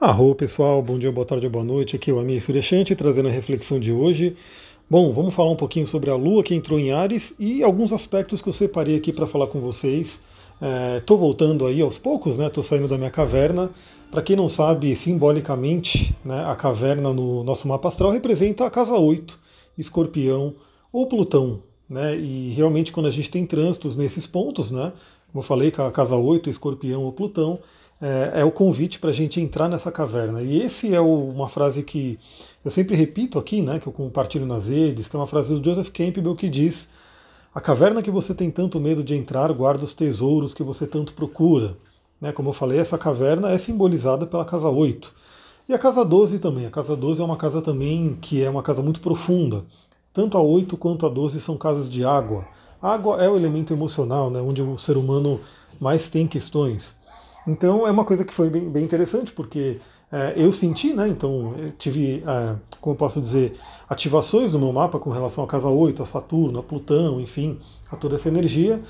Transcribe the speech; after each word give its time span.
Arro 0.00 0.32
pessoal, 0.32 0.80
bom 0.80 0.96
dia, 0.96 1.10
boa 1.10 1.26
tarde, 1.26 1.48
boa 1.48 1.64
noite. 1.64 1.96
Aqui 1.96 2.12
é 2.12 2.14
o 2.14 2.20
Amir 2.20 2.40
Suryashanti 2.40 2.94
trazendo 2.94 3.26
a 3.26 3.32
reflexão 3.32 3.80
de 3.80 3.90
hoje. 3.90 4.36
Bom, 4.88 5.12
vamos 5.12 5.34
falar 5.34 5.50
um 5.50 5.56
pouquinho 5.56 5.88
sobre 5.88 6.08
a 6.08 6.14
Lua 6.14 6.44
que 6.44 6.54
entrou 6.54 6.78
em 6.78 6.92
Ares 6.92 7.34
e 7.36 7.64
alguns 7.64 7.92
aspectos 7.92 8.40
que 8.40 8.48
eu 8.48 8.52
separei 8.52 8.94
aqui 8.94 9.12
para 9.12 9.26
falar 9.26 9.48
com 9.48 9.60
vocês. 9.60 10.20
Estou 10.96 11.16
é, 11.16 11.20
voltando 11.20 11.66
aí 11.66 11.80
aos 11.80 11.98
poucos, 11.98 12.38
né? 12.38 12.46
Estou 12.46 12.62
saindo 12.62 12.86
da 12.86 12.96
minha 12.96 13.10
caverna. 13.10 13.72
Para 14.08 14.22
quem 14.22 14.36
não 14.36 14.48
sabe, 14.48 14.94
simbolicamente, 14.94 16.14
né, 16.24 16.44
a 16.44 16.54
caverna 16.54 17.12
no 17.12 17.42
nosso 17.42 17.66
mapa 17.66 17.88
astral 17.88 18.12
representa 18.12 18.66
a 18.66 18.70
casa 18.70 18.94
8, 18.94 19.36
Escorpião 19.76 20.54
ou 20.92 21.08
Plutão. 21.08 21.60
Né? 21.90 22.16
E 22.16 22.50
realmente 22.50 22.92
quando 22.92 23.06
a 23.06 23.10
gente 23.10 23.32
tem 23.32 23.44
trânsitos 23.44 23.96
nesses 23.96 24.28
pontos, 24.28 24.70
né? 24.70 24.92
Como 25.32 25.40
eu 25.40 25.42
falei, 25.42 25.72
a 25.76 25.90
casa 25.90 26.14
8, 26.14 26.48
Escorpião 26.48 27.02
ou 27.02 27.12
Plutão, 27.12 27.58
é, 28.00 28.40
é 28.40 28.44
o 28.44 28.50
convite 28.50 28.98
para 28.98 29.10
a 29.10 29.12
gente 29.12 29.40
entrar 29.40 29.68
nessa 29.68 29.90
caverna. 29.90 30.42
E 30.42 30.62
esse 30.62 30.94
é 30.94 31.00
o, 31.00 31.28
uma 31.30 31.48
frase 31.48 31.82
que 31.82 32.18
eu 32.64 32.70
sempre 32.70 32.96
repito 32.96 33.38
aqui, 33.38 33.60
né, 33.60 33.78
que 33.78 33.86
eu 33.86 33.92
compartilho 33.92 34.46
nas 34.46 34.68
redes, 34.68 35.08
que 35.08 35.16
é 35.16 35.18
uma 35.18 35.26
frase 35.26 35.54
do 35.54 35.64
Joseph 35.64 35.90
Campbell 35.90 36.36
que 36.36 36.48
diz: 36.48 36.88
A 37.54 37.60
caverna 37.60 38.02
que 38.02 38.10
você 38.10 38.34
tem 38.34 38.50
tanto 38.50 38.80
medo 38.80 39.02
de 39.02 39.14
entrar 39.14 39.52
guarda 39.52 39.84
os 39.84 39.92
tesouros 39.92 40.54
que 40.54 40.62
você 40.62 40.86
tanto 40.86 41.14
procura. 41.14 41.76
Né, 42.20 42.32
como 42.32 42.48
eu 42.48 42.52
falei, 42.52 42.78
essa 42.78 42.98
caverna 42.98 43.50
é 43.50 43.58
simbolizada 43.58 44.26
pela 44.26 44.44
casa 44.44 44.68
8. 44.68 45.14
E 45.68 45.74
a 45.74 45.78
casa 45.78 46.04
12 46.04 46.38
também. 46.38 46.66
A 46.66 46.70
casa 46.70 46.96
12 46.96 47.20
é 47.20 47.24
uma 47.24 47.36
casa 47.36 47.60
também 47.62 48.16
que 48.20 48.42
é 48.42 48.50
uma 48.50 48.62
casa 48.62 48.82
muito 48.82 49.00
profunda. 49.00 49.64
Tanto 50.12 50.36
a 50.36 50.42
8 50.42 50.76
quanto 50.76 51.06
a 51.06 51.08
12 51.08 51.40
são 51.40 51.56
casas 51.56 51.88
de 51.88 52.04
água. 52.04 52.46
A 52.80 52.92
água 52.92 53.22
é 53.22 53.28
o 53.28 53.36
elemento 53.36 53.72
emocional, 53.72 54.30
né, 54.30 54.40
onde 54.40 54.62
o 54.62 54.78
ser 54.78 54.96
humano 54.96 55.40
mais 55.80 56.08
tem 56.08 56.26
questões. 56.26 56.96
Então 57.48 57.86
é 57.86 57.90
uma 57.90 58.04
coisa 58.04 58.26
que 58.26 58.34
foi 58.34 58.50
bem, 58.50 58.68
bem 58.68 58.84
interessante, 58.84 59.32
porque 59.32 59.78
é, 60.12 60.34
eu 60.36 60.52
senti, 60.52 60.92
né? 60.92 61.08
Então 61.08 61.54
tive, 61.78 62.22
é, 62.26 62.54
como 62.78 62.92
eu 62.92 62.98
posso 62.98 63.22
dizer, 63.22 63.54
ativações 63.88 64.52
no 64.52 64.58
meu 64.58 64.70
mapa 64.70 64.98
com 64.98 65.08
relação 65.08 65.42
à 65.42 65.46
casa 65.46 65.66
8, 65.66 66.02
a 66.02 66.06
Saturno, 66.06 66.58
a 66.58 66.62
Plutão, 66.62 67.18
enfim, 67.18 67.58
a 67.90 67.96
toda 67.96 68.16
essa 68.16 68.28
energia. 68.28 68.82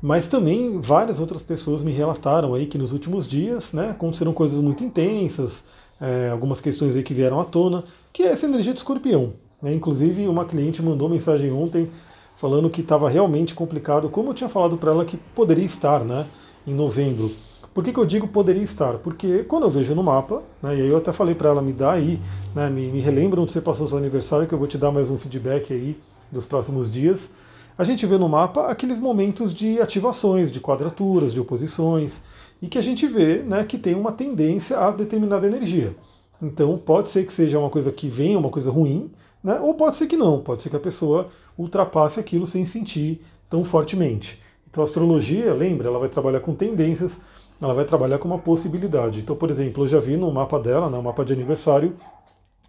Mas 0.00 0.28
também 0.28 0.80
várias 0.80 1.20
outras 1.20 1.42
pessoas 1.42 1.82
me 1.82 1.92
relataram 1.92 2.54
aí 2.54 2.66
que 2.66 2.78
nos 2.78 2.92
últimos 2.92 3.26
dias 3.26 3.72
né, 3.72 3.90
aconteceram 3.90 4.32
coisas 4.32 4.60
muito 4.60 4.82
intensas, 4.82 5.64
é, 6.00 6.30
algumas 6.30 6.60
questões 6.60 6.96
aí 6.96 7.02
que 7.02 7.14
vieram 7.14 7.40
à 7.40 7.44
tona, 7.44 7.84
que 8.12 8.22
é 8.22 8.28
essa 8.28 8.46
energia 8.46 8.72
de 8.72 8.78
escorpião. 8.78 9.34
Né? 9.60 9.74
Inclusive, 9.74 10.26
uma 10.26 10.44
cliente 10.44 10.82
mandou 10.82 11.08
mensagem 11.08 11.50
ontem 11.50 11.90
falando 12.36 12.70
que 12.70 12.82
estava 12.82 13.08
realmente 13.08 13.54
complicado, 13.54 14.08
como 14.08 14.30
eu 14.30 14.34
tinha 14.34 14.48
falado 14.48 14.76
para 14.76 14.90
ela 14.90 15.04
que 15.04 15.16
poderia 15.34 15.64
estar 15.64 16.04
né, 16.04 16.26
em 16.66 16.74
novembro. 16.74 17.32
Por 17.76 17.84
que, 17.84 17.92
que 17.92 18.00
eu 18.00 18.06
digo 18.06 18.26
poderia 18.26 18.62
estar? 18.62 18.94
Porque 19.00 19.42
quando 19.42 19.64
eu 19.64 19.70
vejo 19.70 19.94
no 19.94 20.02
mapa, 20.02 20.42
né, 20.62 20.78
e 20.78 20.80
aí 20.80 20.88
eu 20.88 20.96
até 20.96 21.12
falei 21.12 21.34
para 21.34 21.50
ela, 21.50 21.60
me 21.60 21.74
dá 21.74 21.92
aí, 21.92 22.18
né, 22.54 22.70
me, 22.70 22.90
me 22.90 23.00
relembra 23.00 23.38
onde 23.38 23.52
você 23.52 23.60
passou 23.60 23.86
seu 23.86 23.98
aniversário, 23.98 24.48
que 24.48 24.54
eu 24.54 24.58
vou 24.58 24.66
te 24.66 24.78
dar 24.78 24.90
mais 24.90 25.10
um 25.10 25.18
feedback 25.18 25.74
aí 25.74 25.94
dos 26.32 26.46
próximos 26.46 26.88
dias. 26.88 27.30
A 27.76 27.84
gente 27.84 28.06
vê 28.06 28.16
no 28.16 28.30
mapa 28.30 28.68
aqueles 28.68 28.98
momentos 28.98 29.52
de 29.52 29.78
ativações, 29.78 30.50
de 30.50 30.58
quadraturas, 30.58 31.34
de 31.34 31.38
oposições, 31.38 32.22
e 32.62 32.66
que 32.66 32.78
a 32.78 32.80
gente 32.80 33.06
vê 33.06 33.42
né, 33.42 33.62
que 33.62 33.76
tem 33.76 33.94
uma 33.94 34.10
tendência 34.10 34.78
a 34.78 34.90
determinada 34.90 35.46
energia. 35.46 35.94
Então 36.40 36.78
pode 36.78 37.10
ser 37.10 37.26
que 37.26 37.32
seja 37.34 37.58
uma 37.58 37.68
coisa 37.68 37.92
que 37.92 38.08
venha, 38.08 38.38
uma 38.38 38.48
coisa 38.48 38.70
ruim, 38.70 39.10
né, 39.44 39.60
ou 39.60 39.74
pode 39.74 39.96
ser 39.96 40.06
que 40.06 40.16
não, 40.16 40.40
pode 40.40 40.62
ser 40.62 40.70
que 40.70 40.76
a 40.76 40.80
pessoa 40.80 41.28
ultrapasse 41.58 42.18
aquilo 42.18 42.46
sem 42.46 42.64
sentir 42.64 43.20
tão 43.50 43.62
fortemente. 43.62 44.40
Então 44.66 44.82
a 44.82 44.86
astrologia, 44.86 45.52
lembra, 45.52 45.88
ela 45.88 45.98
vai 45.98 46.08
trabalhar 46.08 46.40
com 46.40 46.54
tendências, 46.54 47.20
ela 47.60 47.74
vai 47.74 47.84
trabalhar 47.84 48.18
com 48.18 48.28
uma 48.28 48.38
possibilidade. 48.38 49.20
Então, 49.20 49.36
por 49.36 49.50
exemplo, 49.50 49.84
eu 49.84 49.88
já 49.88 50.00
vi 50.00 50.16
no 50.16 50.30
mapa 50.30 50.58
dela, 50.60 50.90
no 50.90 50.96
né, 50.96 51.02
mapa 51.02 51.24
de 51.24 51.32
aniversário, 51.32 51.94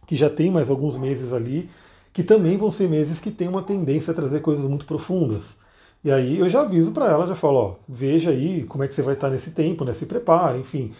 que 0.06 0.16
já 0.16 0.30
tem 0.30 0.50
mais 0.50 0.70
alguns 0.70 0.98
meses 0.98 1.34
ali, 1.34 1.70
que 2.14 2.24
também 2.24 2.58
vão 2.58 2.72
ser 2.72 2.88
meses 2.90 3.20
que 3.20 3.30
tem 3.30 3.48
uma 3.48 3.62
tendência 3.62 4.12
a 4.12 4.14
trazer 4.14 4.40
coisas 4.40 4.66
muito 4.66 4.86
profundas. 4.86 5.58
E 6.04 6.12
aí 6.12 6.40
eu 6.40 6.48
já 6.48 6.62
aviso 6.62 6.92
para 6.92 7.10
ela, 7.10 7.28
já 7.28 7.36
falo, 7.36 7.58
ó, 7.58 7.76
veja 7.88 8.30
aí 8.30 8.64
como 8.64 8.84
é 8.84 8.88
que 8.88 8.94
você 8.94 9.02
vai 9.02 9.14
estar 9.16 9.30
nesse 9.30 9.52
tempo, 9.52 9.84
né? 9.84 9.94
Se 9.94 10.06
prepare, 10.06 10.60
enfim, 10.60 10.94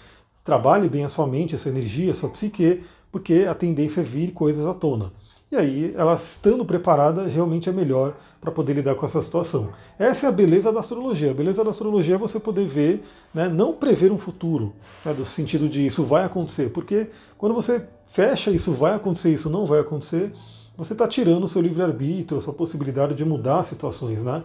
trabalhe 0.44 0.90
bem 0.90 1.06
a 1.06 1.10
sua 1.10 1.26
mente, 1.26 1.56
a 1.56 1.58
sua 1.58 1.72
energia, 1.72 2.12
a 2.12 2.14
sua 2.14 2.30
psique, 2.30 2.84
porque 3.12 3.46
a 3.50 3.56
tendência 3.56 4.02
é 4.02 4.04
vir 4.04 4.32
coisas 4.32 4.66
à 4.66 4.74
tona. 4.74 5.12
E 5.50 5.56
aí, 5.56 5.94
ela 5.96 6.14
estando 6.16 6.66
preparada, 6.66 7.24
realmente 7.26 7.70
é 7.70 7.72
melhor 7.72 8.18
para 8.42 8.52
poder 8.52 8.74
lidar 8.74 8.96
com 8.96 9.06
essa 9.06 9.22
situação. 9.22 9.70
Essa 9.98 10.26
é 10.26 10.30
a 10.30 10.32
beleza 10.32 10.74
da 10.74 10.82
astrologia. 10.82 11.32
A 11.32 11.34
beleza 11.34 11.64
da 11.64 11.70
astrologia 11.70 12.16
é 12.16 12.18
você 12.18 12.38
poder 12.38 12.68
ver, 12.68 13.02
né, 13.34 13.48
não 13.48 13.72
prever 13.72 14.12
um 14.12 14.18
futuro, 14.18 14.74
né, 15.06 15.14
do 15.14 15.24
sentido 15.24 15.70
de 15.70 15.86
isso 15.86 16.04
vai 16.04 16.26
acontecer, 16.26 16.70
porque 16.72 17.08
quando 17.38 17.56
você 17.56 17.82
fecha 18.10 18.52
isso 18.52 18.74
vai 18.74 18.94
acontecer, 18.94 19.34
isso 19.34 19.50
não 19.50 19.66
vai 19.66 19.80
acontecer, 19.80 20.34
você 20.76 20.92
está 20.92 21.08
tirando 21.08 21.46
o 21.46 21.48
seu 21.48 21.62
livre-arbítrio, 21.62 22.38
a 22.38 22.42
sua 22.42 22.54
possibilidade 22.54 23.16
de 23.16 23.24
mudar 23.24 23.64
situações, 23.64 24.24
né? 24.24 24.44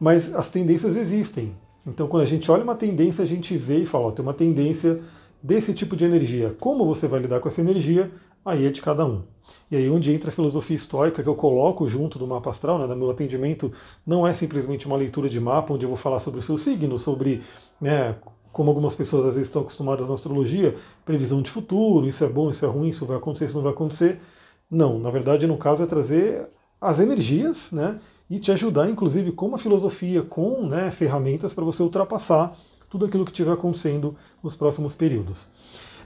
Mas 0.00 0.34
as 0.34 0.50
tendências 0.50 0.96
existem. 0.96 1.54
Então, 1.86 2.08
quando 2.08 2.22
a 2.22 2.26
gente 2.26 2.50
olha 2.50 2.64
uma 2.64 2.74
tendência, 2.74 3.22
a 3.22 3.26
gente 3.26 3.56
vê 3.56 3.78
e 3.78 3.86
fala, 3.86 4.06
ó, 4.06 4.10
tem 4.10 4.24
uma 4.24 4.34
tendência 4.34 4.98
desse 5.42 5.72
tipo 5.72 5.94
de 5.94 6.04
energia. 6.04 6.56
Como 6.58 6.84
você 6.84 7.06
vai 7.06 7.20
lidar 7.20 7.40
com 7.40 7.48
essa 7.48 7.60
energia, 7.60 8.10
aí 8.44 8.66
é 8.66 8.70
de 8.70 8.82
cada 8.82 9.04
um. 9.04 9.22
E 9.70 9.76
aí 9.76 9.90
onde 9.90 10.12
entra 10.12 10.30
a 10.30 10.32
filosofia 10.32 10.76
estoica 10.76 11.22
que 11.22 11.28
eu 11.28 11.34
coloco 11.34 11.88
junto 11.88 12.18
do 12.18 12.26
mapa 12.26 12.50
astral, 12.50 12.78
né, 12.78 12.86
no 12.86 12.96
meu 12.96 13.10
atendimento, 13.10 13.72
não 14.06 14.26
é 14.26 14.32
simplesmente 14.32 14.86
uma 14.86 14.96
leitura 14.96 15.28
de 15.28 15.40
mapa 15.40 15.72
onde 15.72 15.84
eu 15.84 15.88
vou 15.88 15.98
falar 15.98 16.18
sobre 16.18 16.40
o 16.40 16.42
seu 16.42 16.56
signo, 16.58 16.98
sobre, 16.98 17.42
né, 17.80 18.16
como 18.52 18.70
algumas 18.70 18.94
pessoas 18.94 19.26
às 19.26 19.34
vezes 19.34 19.48
estão 19.48 19.62
acostumadas 19.62 20.08
na 20.08 20.14
astrologia, 20.14 20.74
previsão 21.04 21.42
de 21.42 21.50
futuro, 21.50 22.06
isso 22.06 22.24
é 22.24 22.28
bom, 22.28 22.50
isso 22.50 22.64
é 22.64 22.68
ruim, 22.68 22.88
isso 22.88 23.06
vai 23.06 23.16
acontecer, 23.16 23.46
isso 23.46 23.56
não 23.56 23.62
vai 23.62 23.72
acontecer. 23.72 24.20
Não, 24.70 24.98
na 24.98 25.10
verdade, 25.10 25.46
no 25.46 25.56
caso, 25.56 25.82
é 25.82 25.86
trazer 25.86 26.46
as 26.80 27.00
energias, 27.00 27.70
né, 27.72 27.98
e 28.30 28.38
te 28.38 28.52
ajudar, 28.52 28.90
inclusive, 28.90 29.32
com 29.32 29.46
uma 29.46 29.58
filosofia, 29.58 30.22
com 30.22 30.66
né, 30.66 30.90
ferramentas 30.90 31.54
para 31.54 31.64
você 31.64 31.82
ultrapassar 31.82 32.54
tudo 32.90 33.06
aquilo 33.06 33.24
que 33.24 33.30
estiver 33.30 33.52
acontecendo 33.52 34.14
nos 34.42 34.54
próximos 34.54 34.94
períodos. 34.94 35.46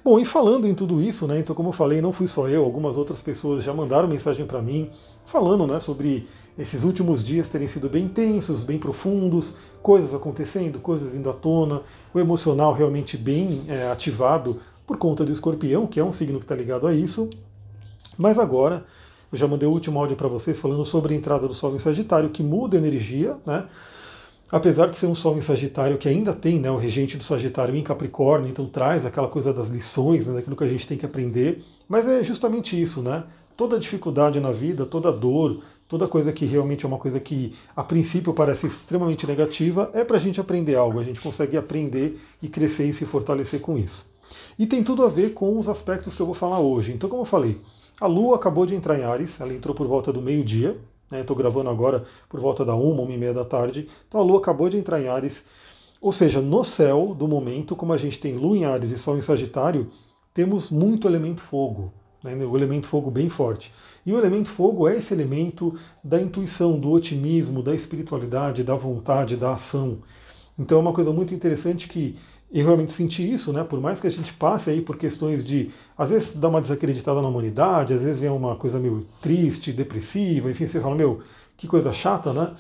Bom, 0.05 0.19
e 0.19 0.25
falando 0.25 0.67
em 0.67 0.75
tudo 0.75 1.01
isso, 1.01 1.29
né, 1.29 1.39
então 1.39 1.55
como 1.55 1.69
eu 1.69 1.73
falei, 1.73 2.01
não 2.01 2.13
fui 2.13 2.27
só 2.27 2.49
eu, 2.49 2.65
algumas 2.65 2.97
outras 2.97 3.23
pessoas 3.23 3.63
já 3.63 3.73
mandaram 3.73 4.09
mensagem 4.09 4.45
para 4.45 4.61
mim 4.61 4.91
falando 5.25 5.65
né, 5.65 5.79
sobre 5.79 6.27
esses 6.59 6.83
últimos 6.83 7.23
dias 7.23 7.49
terem 7.49 7.69
sido 7.69 7.89
bem 7.89 8.07
intensos, 8.07 8.65
bem 8.65 8.79
profundos, 8.79 9.55
coisas 9.81 10.13
acontecendo, 10.13 10.81
coisas 10.81 11.11
vindo 11.13 11.31
à 11.31 11.33
tona, 11.33 11.83
o 12.13 12.19
emocional 12.19 12.73
realmente 12.73 13.17
bem 13.17 13.63
é, 13.69 13.91
ativado 13.91 14.61
por 14.87 14.97
conta 14.99 15.25
do 15.25 15.33
escorpião, 15.33 15.87
que 15.87 16.01
é 16.01 16.05
um 16.05 16.13
signo 16.13 16.39
que 16.39 16.45
está 16.45 16.55
ligado 16.55 16.87
a 16.87 16.93
isso. 16.93 17.31
Mas 18.19 18.39
agora, 18.39 18.85
eu 19.33 19.39
já 19.39 19.47
mandei 19.47 19.69
o 19.69 19.73
último 19.73 19.99
áudio 19.99 20.17
para 20.17 20.29
vocês 20.29 20.59
falando 20.59 20.85
sobre 20.85 21.15
a 21.15 21.17
entrada 21.17 21.49
do 21.49 21.55
Sol 21.55 21.75
em 21.75 21.79
Sagitário, 21.79 22.29
que 22.31 22.43
muda 22.43 22.77
a 22.77 22.81
energia, 22.81 23.37
né? 23.47 23.67
Apesar 24.53 24.91
de 24.91 24.97
ser 24.97 25.07
um 25.07 25.15
Sol 25.15 25.39
em 25.39 25.41
Sagitário 25.41 25.97
que 25.97 26.07
ainda 26.07 26.35
tem 26.35 26.61
né, 26.61 26.71
o 26.71 26.77
regente 26.77 27.17
do 27.17 27.25
Sagitário 27.25 27.75
em 27.75 27.83
Capricórnio, 27.83 28.51
então 28.51 28.67
traz 28.67 29.07
aquela 29.07 29.27
coisa 29.27 29.51
das 29.51 29.69
lições, 29.69 30.27
né, 30.27 30.35
daquilo 30.35 30.55
que 30.55 30.63
a 30.63 30.69
gente 30.69 30.87
tem 30.87 30.99
que 30.99 31.07
aprender, 31.07 31.65
mas 31.89 32.07
é 32.07 32.23
justamente 32.23 32.81
isso, 32.81 33.01
né? 33.01 33.25
Toda 33.57 33.79
dificuldade 33.79 34.39
na 34.41 34.53
vida, 34.53 34.85
toda 34.85 35.11
dor, 35.11 35.63
toda 35.89 36.07
coisa 36.07 36.33
que 36.33 36.45
realmente 36.45 36.85
é 36.85 36.89
uma 36.89 36.99
coisa 36.99 37.19
que 37.19 37.55
a 37.75 37.83
princípio 37.83 38.35
parece 38.35 38.67
extremamente 38.67 39.27
negativa, 39.27 39.91
é 39.95 40.05
para 40.05 40.19
a 40.19 40.21
gente 40.21 40.41
aprender 40.41 40.75
algo, 40.75 41.01
a 41.01 41.05
gente 41.05 41.21
consegue 41.21 41.57
aprender 41.57 42.21
e 42.43 42.49
crescer 42.49 42.87
e 42.87 42.93
se 42.93 43.07
fortalecer 43.07 43.61
com 43.61 43.79
isso. 43.79 44.07
E 44.59 44.67
tem 44.67 44.85
tudo 44.85 45.03
a 45.03 45.09
ver 45.09 45.33
com 45.33 45.59
os 45.59 45.69
aspectos 45.69 46.15
que 46.15 46.21
eu 46.21 46.27
vou 46.27 46.35
falar 46.35 46.61
hoje. 46.61 46.93
Então, 46.93 47.09
como 47.09 47.23
eu 47.23 47.27
falei, 47.27 47.61
a 48.01 48.07
Lua 48.07 48.37
acabou 48.37 48.67
de 48.67 48.75
entrar 48.75 48.99
em 48.99 49.03
Ares, 49.03 49.41
ela 49.41 49.55
entrou 49.55 49.75
por 49.75 49.87
volta 49.87 50.13
do 50.13 50.21
meio-dia, 50.21 50.77
Estou 51.21 51.37
né? 51.37 51.43
gravando 51.43 51.71
agora 51.71 52.05
por 52.29 52.41
volta 52.41 52.65
da 52.65 52.75
uma, 52.75 53.03
uma 53.03 53.13
e 53.13 53.19
meia 53.19 53.35
da 53.35 53.45
tarde. 53.45 53.89
Então 54.09 54.21
a 54.21 54.25
Lua 54.25 54.39
acabou 54.39 54.69
de 54.69 54.77
entrar 54.77 55.01
em 55.01 55.09
Ares. 55.09 55.45
Ou 56.01 56.13
seja, 56.13 56.41
no 56.41 56.65
céu 56.65 57.15
do 57.17 57.29
momento, 57.29 57.77
como 57.77 57.93
a 57.93 57.97
gente 57.97 58.19
tem 58.19 58.37
Lua 58.37 58.57
em 58.57 58.65
Ares 58.65 58.91
e 58.91 58.99
Sol 58.99 59.17
em 59.17 59.23
Sagitário, 59.23 59.91
temos 60.35 60.71
muito 60.71 61.07
elemento 61.07 61.41
fogo. 61.41 61.93
Né? 62.23 62.35
O 62.45 62.57
elemento 62.57 62.87
fogo 62.87 63.11
bem 63.11 63.29
forte. 63.29 63.73
E 64.05 64.13
o 64.13 64.19
elemento 64.19 64.49
fogo 64.49 64.89
é 64.89 64.97
esse 64.97 65.15
elemento 65.15 65.79
da 66.03 66.21
intuição, 66.21 66.79
do 66.79 66.91
otimismo, 66.91 67.63
da 67.63 67.75
espiritualidade, 67.75 68.65
da 68.65 68.75
vontade, 68.75 69.37
da 69.37 69.53
ação. 69.53 69.99
Então 70.59 70.79
é 70.79 70.81
uma 70.81 70.93
coisa 70.93 71.13
muito 71.13 71.35
interessante 71.35 71.89
que 71.89 72.17
eu 72.61 72.67
realmente 72.67 72.93
senti 72.93 73.31
isso, 73.33 73.53
né? 73.53 73.65
Por 73.65 73.81
mais 73.81 74.01
que 74.01 74.07
a 74.07 74.11
gente 74.11 74.33
passe 74.33 74.71
aí 74.71 74.81
por 74.83 74.97
questões 74.97 75.45
de, 75.45 75.71
às 75.97 76.11
vezes 76.11 76.35
dá 76.35 76.49
uma 76.49 76.61
desacreditada 76.61 77.23
na 77.23 77.29
humanidade, 77.29 77.95
às 77.95 78.03
vezes 78.03 78.21
vem 78.21 78.29
uma 78.29 78.57
coisa 78.57 78.79
meio 78.79 79.07
triste, 79.21 79.73
depressiva, 79.73 80.51
enfim, 80.51 80.67
você 80.67 80.81
fala, 80.81 80.95
meu, 80.95 81.23
que 81.57 81.67
coisa 81.67 81.93
chata, 81.93 82.33
né? 82.33 82.55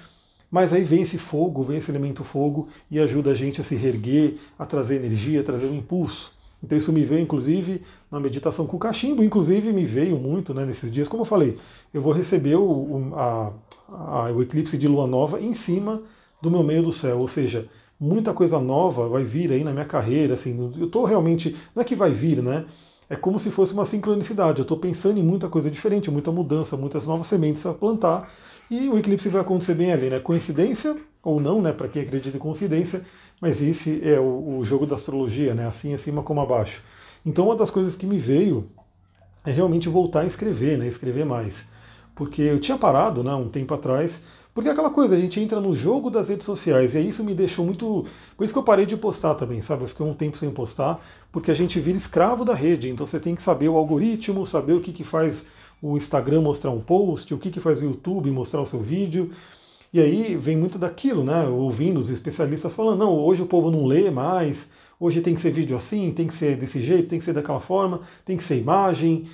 Mas 0.50 0.72
aí 0.72 0.84
vem 0.84 1.02
esse 1.02 1.18
fogo, 1.18 1.62
vem 1.62 1.78
esse 1.78 1.90
elemento 1.90 2.24
fogo 2.24 2.68
e 2.90 2.98
ajuda 3.00 3.30
a 3.30 3.34
gente 3.34 3.60
a 3.60 3.64
se 3.64 3.74
reerguer, 3.74 4.36
a 4.58 4.66
trazer 4.66 4.96
energia, 4.96 5.40
a 5.40 5.44
trazer 5.44 5.66
um 5.66 5.74
impulso. 5.74 6.32
Então 6.62 6.78
isso 6.78 6.92
me 6.92 7.04
veio, 7.04 7.20
inclusive, 7.20 7.82
na 8.10 8.20
meditação 8.20 8.66
com 8.66 8.76
o 8.76 8.80
cachimbo, 8.80 9.22
inclusive 9.22 9.72
me 9.72 9.84
veio 9.84 10.16
muito 10.16 10.54
né, 10.54 10.64
nesses 10.64 10.92
dias. 10.92 11.08
Como 11.08 11.22
eu 11.22 11.26
falei, 11.26 11.58
eu 11.92 12.00
vou 12.00 12.12
receber 12.12 12.54
o, 12.54 13.12
a, 13.14 13.52
a, 13.88 14.30
o 14.30 14.42
eclipse 14.42 14.78
de 14.78 14.86
lua 14.86 15.06
nova 15.06 15.40
em 15.40 15.52
cima 15.52 16.02
do 16.40 16.50
meu 16.50 16.62
meio 16.62 16.82
do 16.82 16.92
céu, 16.92 17.18
ou 17.18 17.28
seja, 17.28 17.68
muita 18.02 18.34
coisa 18.34 18.60
nova 18.60 19.08
vai 19.08 19.22
vir 19.22 19.52
aí 19.52 19.62
na 19.64 19.72
minha 19.72 19.84
carreira, 19.84 20.34
assim, 20.34 20.72
eu 20.78 20.86
estou 20.86 21.04
realmente, 21.04 21.56
não 21.74 21.82
é 21.82 21.84
que 21.84 21.94
vai 21.94 22.10
vir, 22.10 22.42
né? 22.42 22.66
é 23.12 23.16
como 23.16 23.38
se 23.38 23.50
fosse 23.50 23.74
uma 23.74 23.84
sincronicidade. 23.84 24.60
Eu 24.60 24.62
estou 24.62 24.78
pensando 24.78 25.18
em 25.20 25.22
muita 25.22 25.46
coisa 25.46 25.70
diferente, 25.70 26.10
muita 26.10 26.32
mudança, 26.32 26.78
muitas 26.78 27.06
novas 27.06 27.26
sementes 27.26 27.66
a 27.66 27.74
plantar, 27.74 28.32
e 28.70 28.88
o 28.88 28.96
eclipse 28.96 29.28
vai 29.28 29.42
acontecer 29.42 29.74
bem 29.74 29.92
ali, 29.92 30.08
né? 30.08 30.18
Coincidência 30.18 30.96
ou 31.22 31.38
não, 31.38 31.60
né? 31.60 31.74
Para 31.74 31.88
quem 31.88 32.00
acredita 32.00 32.38
em 32.38 32.40
coincidência, 32.40 33.04
mas 33.38 33.60
esse 33.60 34.00
é 34.02 34.18
o, 34.18 34.56
o 34.60 34.64
jogo 34.64 34.86
da 34.86 34.94
astrologia, 34.94 35.54
né? 35.54 35.66
Assim 35.66 35.92
acima 35.92 36.22
como 36.22 36.40
abaixo. 36.40 36.82
Então 37.24 37.44
uma 37.44 37.56
das 37.56 37.70
coisas 37.70 37.94
que 37.94 38.06
me 38.06 38.18
veio 38.18 38.66
é 39.44 39.50
realmente 39.50 39.90
voltar 39.90 40.20
a 40.20 40.24
escrever, 40.24 40.78
né? 40.78 40.88
Escrever 40.88 41.26
mais. 41.26 41.66
Porque 42.14 42.40
eu 42.40 42.58
tinha 42.58 42.78
parado, 42.78 43.22
né, 43.22 43.34
um 43.34 43.48
tempo 43.48 43.74
atrás, 43.74 44.22
porque 44.54 44.68
é 44.68 44.72
aquela 44.72 44.90
coisa, 44.90 45.16
a 45.16 45.18
gente 45.18 45.40
entra 45.40 45.60
no 45.60 45.74
jogo 45.74 46.10
das 46.10 46.28
redes 46.28 46.44
sociais, 46.44 46.94
e 46.94 47.00
isso 47.00 47.24
me 47.24 47.34
deixou 47.34 47.64
muito. 47.64 48.04
Por 48.36 48.44
isso 48.44 48.52
que 48.52 48.58
eu 48.58 48.62
parei 48.62 48.84
de 48.84 48.96
postar 48.96 49.34
também, 49.34 49.62
sabe? 49.62 49.84
Eu 49.84 49.88
fiquei 49.88 50.04
um 50.04 50.12
tempo 50.12 50.36
sem 50.36 50.50
postar, 50.50 51.00
porque 51.30 51.50
a 51.50 51.54
gente 51.54 51.80
vira 51.80 51.96
escravo 51.96 52.44
da 52.44 52.54
rede, 52.54 52.90
então 52.90 53.06
você 53.06 53.18
tem 53.18 53.34
que 53.34 53.42
saber 53.42 53.68
o 53.68 53.76
algoritmo, 53.76 54.46
saber 54.46 54.74
o 54.74 54.80
que, 54.80 54.92
que 54.92 55.04
faz 55.04 55.46
o 55.80 55.96
Instagram 55.96 56.42
mostrar 56.42 56.70
um 56.70 56.80
post, 56.80 57.32
o 57.32 57.38
que, 57.38 57.50
que 57.50 57.60
faz 57.60 57.80
o 57.80 57.86
YouTube 57.86 58.30
mostrar 58.30 58.60
o 58.60 58.66
seu 58.66 58.80
vídeo. 58.80 59.30
E 59.92 60.00
aí 60.00 60.36
vem 60.36 60.56
muito 60.56 60.78
daquilo, 60.78 61.24
né? 61.24 61.46
Ouvindo 61.46 61.98
os 61.98 62.10
especialistas 62.10 62.74
falando, 62.74 62.98
não, 62.98 63.18
hoje 63.18 63.42
o 63.42 63.46
povo 63.46 63.70
não 63.70 63.84
lê 63.84 64.10
mais, 64.10 64.68
hoje 65.00 65.20
tem 65.20 65.34
que 65.34 65.40
ser 65.40 65.50
vídeo 65.50 65.76
assim, 65.76 66.10
tem 66.12 66.26
que 66.26 66.34
ser 66.34 66.56
desse 66.56 66.80
jeito, 66.80 67.08
tem 67.08 67.18
que 67.18 67.24
ser 67.24 67.32
daquela 67.32 67.60
forma, 67.60 68.00
tem 68.24 68.36
que 68.36 68.44
ser 68.44 68.58
imagem. 68.58 69.26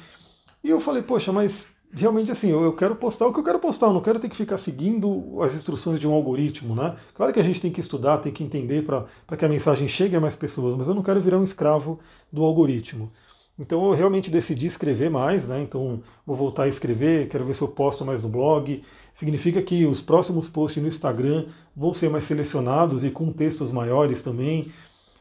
E 0.62 0.70
eu 0.70 0.80
falei, 0.80 1.02
poxa, 1.02 1.32
mas 1.32 1.66
realmente 1.92 2.30
assim, 2.30 2.50
eu, 2.50 2.72
quero 2.72 2.94
postar 2.96 3.26
o 3.26 3.32
que 3.32 3.40
eu 3.40 3.44
quero 3.44 3.58
postar, 3.58 3.86
eu 3.86 3.92
não 3.92 4.00
quero 4.00 4.18
ter 4.18 4.28
que 4.28 4.36
ficar 4.36 4.58
seguindo 4.58 5.40
as 5.42 5.54
instruções 5.54 6.00
de 6.00 6.06
um 6.06 6.12
algoritmo, 6.12 6.74
né? 6.74 6.96
Claro 7.14 7.32
que 7.32 7.40
a 7.40 7.42
gente 7.42 7.60
tem 7.60 7.70
que 7.70 7.80
estudar, 7.80 8.18
tem 8.18 8.32
que 8.32 8.44
entender 8.44 8.82
para 8.82 9.36
que 9.36 9.44
a 9.44 9.48
mensagem 9.48 9.88
chegue 9.88 10.16
a 10.16 10.20
mais 10.20 10.36
pessoas, 10.36 10.76
mas 10.76 10.88
eu 10.88 10.94
não 10.94 11.02
quero 11.02 11.20
virar 11.20 11.38
um 11.38 11.44
escravo 11.44 11.98
do 12.32 12.44
algoritmo. 12.44 13.10
Então 13.58 13.84
eu 13.86 13.92
realmente 13.92 14.30
decidi 14.30 14.66
escrever 14.66 15.10
mais, 15.10 15.48
né? 15.48 15.60
Então 15.62 16.00
vou 16.24 16.36
voltar 16.36 16.64
a 16.64 16.68
escrever, 16.68 17.28
quero 17.28 17.44
ver 17.44 17.54
se 17.54 17.62
eu 17.62 17.68
posto 17.68 18.04
mais 18.04 18.22
no 18.22 18.28
blog. 18.28 18.82
Significa 19.12 19.60
que 19.60 19.84
os 19.84 20.00
próximos 20.00 20.48
posts 20.48 20.80
no 20.80 20.88
Instagram 20.88 21.46
vão 21.74 21.92
ser 21.92 22.08
mais 22.08 22.24
selecionados 22.24 23.02
e 23.02 23.10
com 23.10 23.32
textos 23.32 23.72
maiores 23.72 24.22
também. 24.22 24.70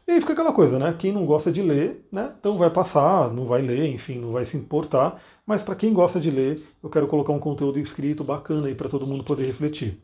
E 0.08 0.12
aí 0.12 0.20
fica 0.22 0.32
aquela 0.32 0.54
coisa, 0.54 0.78
né? 0.78 0.94
Quem 0.98 1.12
não 1.12 1.26
gosta 1.26 1.52
de 1.52 1.60
ler, 1.60 2.08
né? 2.10 2.32
Então 2.40 2.56
vai 2.56 2.70
passar, 2.70 3.30
não 3.30 3.44
vai 3.44 3.60
ler, 3.60 3.92
enfim, 3.92 4.18
não 4.18 4.32
vai 4.32 4.42
se 4.46 4.56
importar. 4.56 5.20
Mas 5.46 5.62
para 5.62 5.74
quem 5.74 5.92
gosta 5.92 6.18
de 6.18 6.30
ler, 6.30 6.62
eu 6.82 6.88
quero 6.88 7.06
colocar 7.06 7.34
um 7.34 7.38
conteúdo 7.38 7.78
escrito 7.78 8.24
bacana 8.24 8.68
aí 8.68 8.74
para 8.74 8.88
todo 8.88 9.06
mundo 9.06 9.22
poder 9.22 9.44
refletir. 9.44 10.00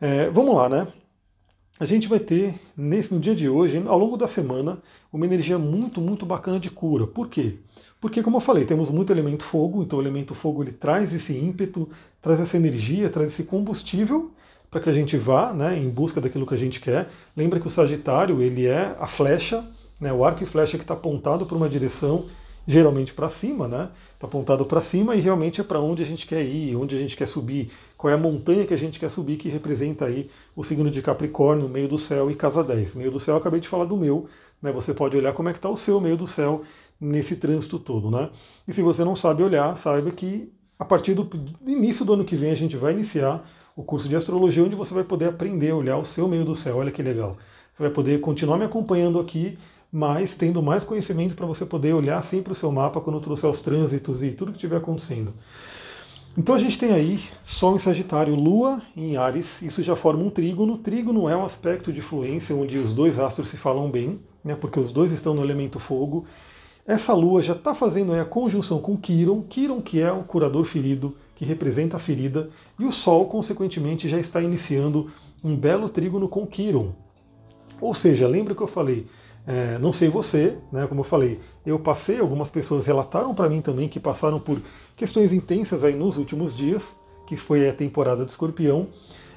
É, 0.00 0.30
vamos 0.30 0.54
lá, 0.54 0.70
né? 0.70 0.88
A 1.78 1.84
gente 1.84 2.08
vai 2.08 2.18
ter 2.18 2.58
nesse, 2.74 3.12
no 3.12 3.20
dia 3.20 3.34
de 3.34 3.46
hoje, 3.46 3.84
ao 3.86 3.98
longo 3.98 4.16
da 4.16 4.26
semana, 4.26 4.78
uma 5.12 5.26
energia 5.26 5.58
muito, 5.58 6.00
muito 6.00 6.24
bacana 6.24 6.58
de 6.58 6.70
cura. 6.70 7.06
Por 7.06 7.28
quê? 7.28 7.58
Porque, 8.00 8.22
como 8.22 8.38
eu 8.38 8.40
falei, 8.40 8.64
temos 8.64 8.90
muito 8.90 9.12
elemento 9.12 9.44
fogo, 9.44 9.82
então 9.82 9.98
o 9.98 10.02
elemento 10.02 10.34
fogo 10.34 10.62
ele 10.62 10.72
traz 10.72 11.12
esse 11.12 11.36
ímpeto, 11.36 11.90
traz 12.22 12.40
essa 12.40 12.56
energia, 12.56 13.10
traz 13.10 13.28
esse 13.28 13.42
combustível 13.42 14.30
para 14.70 14.80
que 14.80 14.90
a 14.90 14.92
gente 14.92 15.16
vá 15.16 15.52
né, 15.52 15.78
em 15.78 15.88
busca 15.88 16.20
daquilo 16.20 16.46
que 16.46 16.54
a 16.54 16.58
gente 16.58 16.80
quer. 16.80 17.08
Lembra 17.36 17.60
que 17.60 17.66
o 17.66 17.70
Sagitário 17.70 18.42
ele 18.42 18.66
é 18.66 18.96
a 18.98 19.06
flecha, 19.06 19.64
né, 20.00 20.12
o 20.12 20.24
arco 20.24 20.42
e 20.42 20.46
flecha 20.46 20.76
que 20.76 20.84
está 20.84 20.94
apontado 20.94 21.46
para 21.46 21.56
uma 21.56 21.68
direção, 21.68 22.26
geralmente 22.66 23.14
para 23.14 23.30
cima, 23.30 23.68
né? 23.68 23.88
Está 24.14 24.26
apontado 24.26 24.64
para 24.64 24.80
cima 24.80 25.14
e 25.14 25.20
realmente 25.20 25.60
é 25.60 25.64
para 25.64 25.80
onde 25.80 26.02
a 26.02 26.06
gente 26.06 26.26
quer 26.26 26.42
ir, 26.42 26.74
onde 26.74 26.96
a 26.96 26.98
gente 26.98 27.16
quer 27.16 27.26
subir, 27.26 27.70
qual 27.96 28.10
é 28.10 28.14
a 28.14 28.18
montanha 28.18 28.66
que 28.66 28.74
a 28.74 28.78
gente 28.78 28.98
quer 28.98 29.08
subir, 29.08 29.36
que 29.36 29.48
representa 29.48 30.06
aí 30.06 30.28
o 30.54 30.64
signo 30.64 30.90
de 30.90 31.00
Capricórnio, 31.00 31.68
meio 31.68 31.88
do 31.88 31.98
céu 31.98 32.30
e 32.30 32.34
casa 32.34 32.64
10. 32.64 32.94
Meio 32.94 33.10
do 33.10 33.20
céu, 33.20 33.36
acabei 33.36 33.60
de 33.60 33.68
falar 33.68 33.84
do 33.84 33.96
meu, 33.96 34.28
né? 34.60 34.72
Você 34.72 34.92
pode 34.92 35.16
olhar 35.16 35.32
como 35.32 35.48
é 35.48 35.52
que 35.52 35.58
está 35.58 35.70
o 35.70 35.76
seu 35.76 36.00
meio 36.00 36.16
do 36.16 36.26
céu 36.26 36.62
nesse 37.00 37.36
trânsito 37.36 37.78
todo, 37.78 38.10
né? 38.10 38.30
E 38.66 38.72
se 38.72 38.82
você 38.82 39.04
não 39.04 39.14
sabe 39.14 39.42
olhar, 39.42 39.76
saiba 39.76 40.10
que 40.10 40.52
a 40.78 40.84
partir 40.84 41.14
do 41.14 41.28
início 41.66 42.04
do 42.04 42.14
ano 42.14 42.24
que 42.24 42.36
vem 42.36 42.50
a 42.50 42.54
gente 42.54 42.76
vai 42.76 42.92
iniciar 42.92 43.48
o 43.76 43.84
curso 43.84 44.08
de 44.08 44.16
astrologia, 44.16 44.64
onde 44.64 44.74
você 44.74 44.94
vai 44.94 45.04
poder 45.04 45.26
aprender 45.26 45.70
a 45.70 45.76
olhar 45.76 45.98
o 45.98 46.04
seu 46.04 46.26
meio 46.26 46.46
do 46.46 46.56
céu. 46.56 46.78
Olha 46.78 46.90
que 46.90 47.02
legal. 47.02 47.36
Você 47.70 47.82
vai 47.82 47.92
poder 47.92 48.20
continuar 48.22 48.56
me 48.56 48.64
acompanhando 48.64 49.20
aqui, 49.20 49.58
mas 49.92 50.34
tendo 50.34 50.62
mais 50.62 50.82
conhecimento 50.82 51.34
para 51.34 51.44
você 51.44 51.66
poder 51.66 51.92
olhar 51.92 52.22
sempre 52.22 52.52
o 52.52 52.54
seu 52.54 52.72
mapa 52.72 53.02
quando 53.02 53.20
trouxer 53.20 53.50
os 53.50 53.60
trânsitos 53.60 54.22
e 54.22 54.30
tudo 54.30 54.50
que 54.50 54.56
estiver 54.56 54.78
acontecendo. 54.78 55.34
Então 56.38 56.54
a 56.54 56.58
gente 56.58 56.78
tem 56.78 56.92
aí 56.92 57.20
Sol 57.44 57.76
em 57.76 57.78
Sagitário, 57.78 58.34
Lua 58.34 58.80
em 58.96 59.16
Ares, 59.16 59.60
isso 59.60 59.82
já 59.82 59.94
forma 59.94 60.22
um 60.22 60.30
trígono. 60.30 60.78
Trígono 60.78 61.28
é 61.28 61.36
um 61.36 61.44
aspecto 61.44 61.92
de 61.92 62.00
fluência 62.00 62.56
onde 62.56 62.78
os 62.78 62.94
dois 62.94 63.18
astros 63.18 63.48
se 63.48 63.58
falam 63.58 63.90
bem, 63.90 64.20
né, 64.42 64.54
porque 64.54 64.80
os 64.80 64.90
dois 64.90 65.12
estão 65.12 65.34
no 65.34 65.42
elemento 65.42 65.78
fogo. 65.78 66.24
Essa 66.86 67.12
Lua 67.12 67.42
já 67.42 67.52
está 67.52 67.74
fazendo 67.74 68.14
a 68.14 68.24
conjunção 68.24 68.78
com 68.78 68.96
Quiron, 68.96 69.42
Quiron 69.42 69.82
que 69.82 70.00
é 70.00 70.12
o 70.12 70.22
curador 70.22 70.64
ferido, 70.64 71.16
que 71.36 71.44
representa 71.44 71.96
a 71.96 72.00
ferida, 72.00 72.50
e 72.78 72.84
o 72.84 72.90
Sol, 72.90 73.26
consequentemente, 73.26 74.08
já 74.08 74.18
está 74.18 74.42
iniciando 74.42 75.10
um 75.44 75.54
belo 75.54 75.88
trígono 75.88 76.28
com 76.28 76.46
Quiron. 76.46 76.92
Ou 77.80 77.94
seja, 77.94 78.26
lembra 78.26 78.54
que 78.54 78.62
eu 78.62 78.66
falei, 78.66 79.06
é, 79.46 79.78
não 79.78 79.92
sei 79.92 80.08
você, 80.08 80.56
né, 80.72 80.86
como 80.86 81.00
eu 81.00 81.04
falei, 81.04 81.38
eu 81.64 81.78
passei, 81.78 82.18
algumas 82.18 82.48
pessoas 82.48 82.86
relataram 82.86 83.34
para 83.34 83.48
mim 83.48 83.60
também 83.60 83.88
que 83.88 84.00
passaram 84.00 84.40
por 84.40 84.60
questões 84.96 85.32
intensas 85.32 85.84
aí 85.84 85.94
nos 85.94 86.16
últimos 86.16 86.56
dias, 86.56 86.96
que 87.26 87.36
foi 87.36 87.68
a 87.68 87.72
temporada 87.72 88.24
do 88.24 88.30
escorpião, 88.30 88.88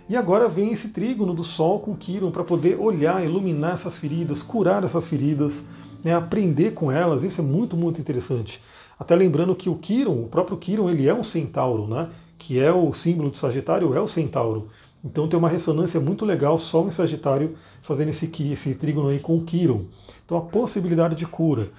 e 0.08 0.16
agora 0.16 0.48
vem 0.48 0.72
esse 0.72 0.88
trígono 0.88 1.34
do 1.34 1.44
Sol 1.44 1.80
com 1.82 1.96
Quiron 1.96 2.32
para 2.32 2.44
poder 2.44 2.80
olhar, 2.80 3.24
iluminar 3.24 3.74
essas 3.74 3.96
feridas, 3.98 4.42
curar 4.42 4.84
essas 4.84 5.08
feridas, 5.08 5.64
né, 6.04 6.16
aprender 6.16 6.72
com 6.72 6.92
elas, 6.92 7.24
isso 7.24 7.42
é 7.42 7.44
muito, 7.44 7.78
muito 7.78 8.02
interessante. 8.02 8.62
Até 9.00 9.16
lembrando 9.16 9.56
que 9.56 9.70
o 9.70 9.76
Quiron, 9.76 10.24
o 10.24 10.28
próprio 10.28 10.58
Quiron, 10.58 10.90
ele 10.90 11.08
é 11.08 11.14
um 11.14 11.24
centauro, 11.24 11.88
né? 11.88 12.10
Que 12.38 12.60
é 12.60 12.72
o 12.72 12.92
símbolo 12.92 13.30
do 13.30 13.38
Sagitário, 13.38 13.96
é 13.96 14.02
o 14.02 14.08
centauro. 14.08 14.68
Então 15.04 15.28
tem 15.28 15.40
uma 15.40 15.48
ressonância 15.48 16.00
muito 16.02 16.26
legal, 16.26 16.58
Sol 16.58 16.88
em 16.88 16.92
Sagitário 16.92 17.56
fazendo 17.82 18.10
esse, 18.10 18.30
esse 18.52 18.76
trígono 18.76 19.08
aí 19.08 19.20
com 19.20 19.38
o 19.38 19.44
Quiron. 19.44 19.86
Então 20.26 20.38
a 20.38 20.42
possibilidade 20.42 21.16
de 21.16 21.26
cura. 21.26 21.72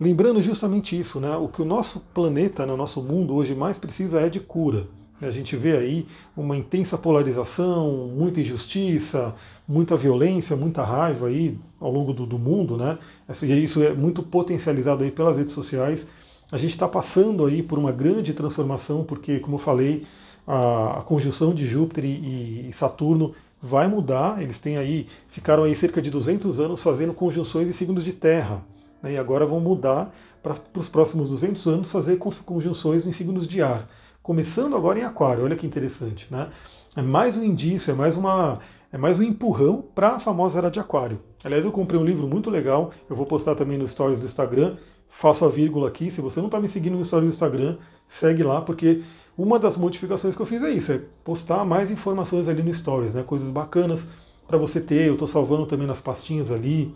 Lembrando 0.00 0.42
justamente 0.42 0.98
isso, 0.98 1.20
né? 1.20 1.36
O 1.36 1.48
que 1.48 1.60
o 1.60 1.64
nosso 1.64 2.00
planeta, 2.14 2.66
né, 2.66 2.72
o 2.72 2.76
nosso 2.76 3.02
mundo 3.02 3.34
hoje 3.34 3.54
mais 3.54 3.76
precisa 3.78 4.20
é 4.20 4.28
de 4.28 4.40
cura. 4.40 4.86
A 5.20 5.30
gente 5.30 5.56
vê 5.56 5.76
aí 5.76 6.06
uma 6.36 6.56
intensa 6.56 6.98
polarização, 6.98 8.08
muita 8.08 8.40
injustiça, 8.40 9.32
muita 9.68 9.96
violência, 9.96 10.56
muita 10.56 10.82
raiva 10.82 11.28
aí 11.28 11.56
ao 11.78 11.92
longo 11.92 12.12
do, 12.12 12.26
do 12.26 12.38
mundo, 12.38 12.76
né? 12.76 12.98
Isso 13.42 13.80
é 13.82 13.92
muito 13.92 14.22
potencializado 14.22 15.04
aí 15.04 15.12
pelas 15.12 15.36
redes 15.36 15.54
sociais. 15.54 16.08
A 16.52 16.58
gente 16.58 16.72
está 16.72 16.86
passando 16.86 17.46
aí 17.46 17.62
por 17.62 17.78
uma 17.78 17.90
grande 17.90 18.34
transformação, 18.34 19.04
porque, 19.04 19.40
como 19.40 19.54
eu 19.54 19.58
falei, 19.58 20.04
a, 20.46 20.98
a 20.98 21.02
conjunção 21.02 21.54
de 21.54 21.64
Júpiter 21.64 22.04
e, 22.04 22.68
e, 22.68 22.72
Saturno 22.74 23.34
vai 23.60 23.88
mudar. 23.88 24.42
Eles 24.42 24.60
têm 24.60 24.76
aí, 24.76 25.06
ficaram 25.30 25.62
aí 25.62 25.74
cerca 25.74 26.02
de 26.02 26.10
200 26.10 26.60
anos 26.60 26.82
fazendo 26.82 27.14
conjunções 27.14 27.68
em 27.68 27.72
signos 27.72 28.04
de 28.04 28.12
terra. 28.12 28.62
Né, 29.02 29.14
e 29.14 29.16
agora 29.16 29.46
vão 29.46 29.60
mudar 29.60 30.14
para 30.42 30.54
os 30.76 30.90
próximos 30.90 31.26
200 31.26 31.66
anos 31.66 31.90
fazer 31.90 32.18
conjunções 32.18 33.06
em 33.06 33.12
signos 33.12 33.48
de 33.48 33.62
ar. 33.62 33.88
Começando 34.22 34.76
agora 34.76 34.98
em 34.98 35.04
Aquário, 35.04 35.44
olha 35.44 35.56
que 35.56 35.66
interessante. 35.66 36.26
Né? 36.30 36.50
É 36.94 37.00
mais 37.00 37.38
um 37.38 37.42
indício, 37.42 37.90
é 37.90 37.94
mais 37.94 38.14
uma, 38.14 38.58
é 38.92 38.98
mais 38.98 39.18
um 39.18 39.22
empurrão 39.22 39.82
para 39.94 40.16
a 40.16 40.18
famosa 40.18 40.58
era 40.58 40.70
de 40.70 40.78
Aquário. 40.78 41.18
Aliás, 41.42 41.64
eu 41.64 41.72
comprei 41.72 41.98
um 41.98 42.04
livro 42.04 42.26
muito 42.28 42.50
legal, 42.50 42.92
eu 43.08 43.16
vou 43.16 43.24
postar 43.24 43.54
também 43.54 43.78
nos 43.78 43.90
stories 43.90 44.20
do 44.20 44.26
Instagram, 44.26 44.76
faço 45.12 45.44
a 45.44 45.48
vírgula 45.48 45.88
aqui. 45.88 46.10
Se 46.10 46.20
você 46.20 46.40
não 46.40 46.46
está 46.46 46.58
me 46.58 46.68
seguindo 46.68 46.96
no 46.96 47.02
story 47.02 47.26
do 47.26 47.28
Instagram, 47.28 47.76
segue 48.08 48.42
lá, 48.42 48.60
porque 48.60 49.02
uma 49.36 49.58
das 49.58 49.76
modificações 49.76 50.34
que 50.34 50.42
eu 50.42 50.46
fiz 50.46 50.62
é 50.62 50.70
isso, 50.70 50.92
é 50.92 51.00
postar 51.24 51.64
mais 51.64 51.90
informações 51.90 52.48
ali 52.48 52.62
no 52.62 52.72
Stories, 52.72 53.14
né? 53.14 53.22
Coisas 53.22 53.48
bacanas 53.48 54.06
para 54.46 54.58
você 54.58 54.80
ter. 54.80 55.06
Eu 55.06 55.14
estou 55.14 55.26
salvando 55.26 55.66
também 55.66 55.86
nas 55.86 56.00
pastinhas 56.00 56.50
ali. 56.50 56.94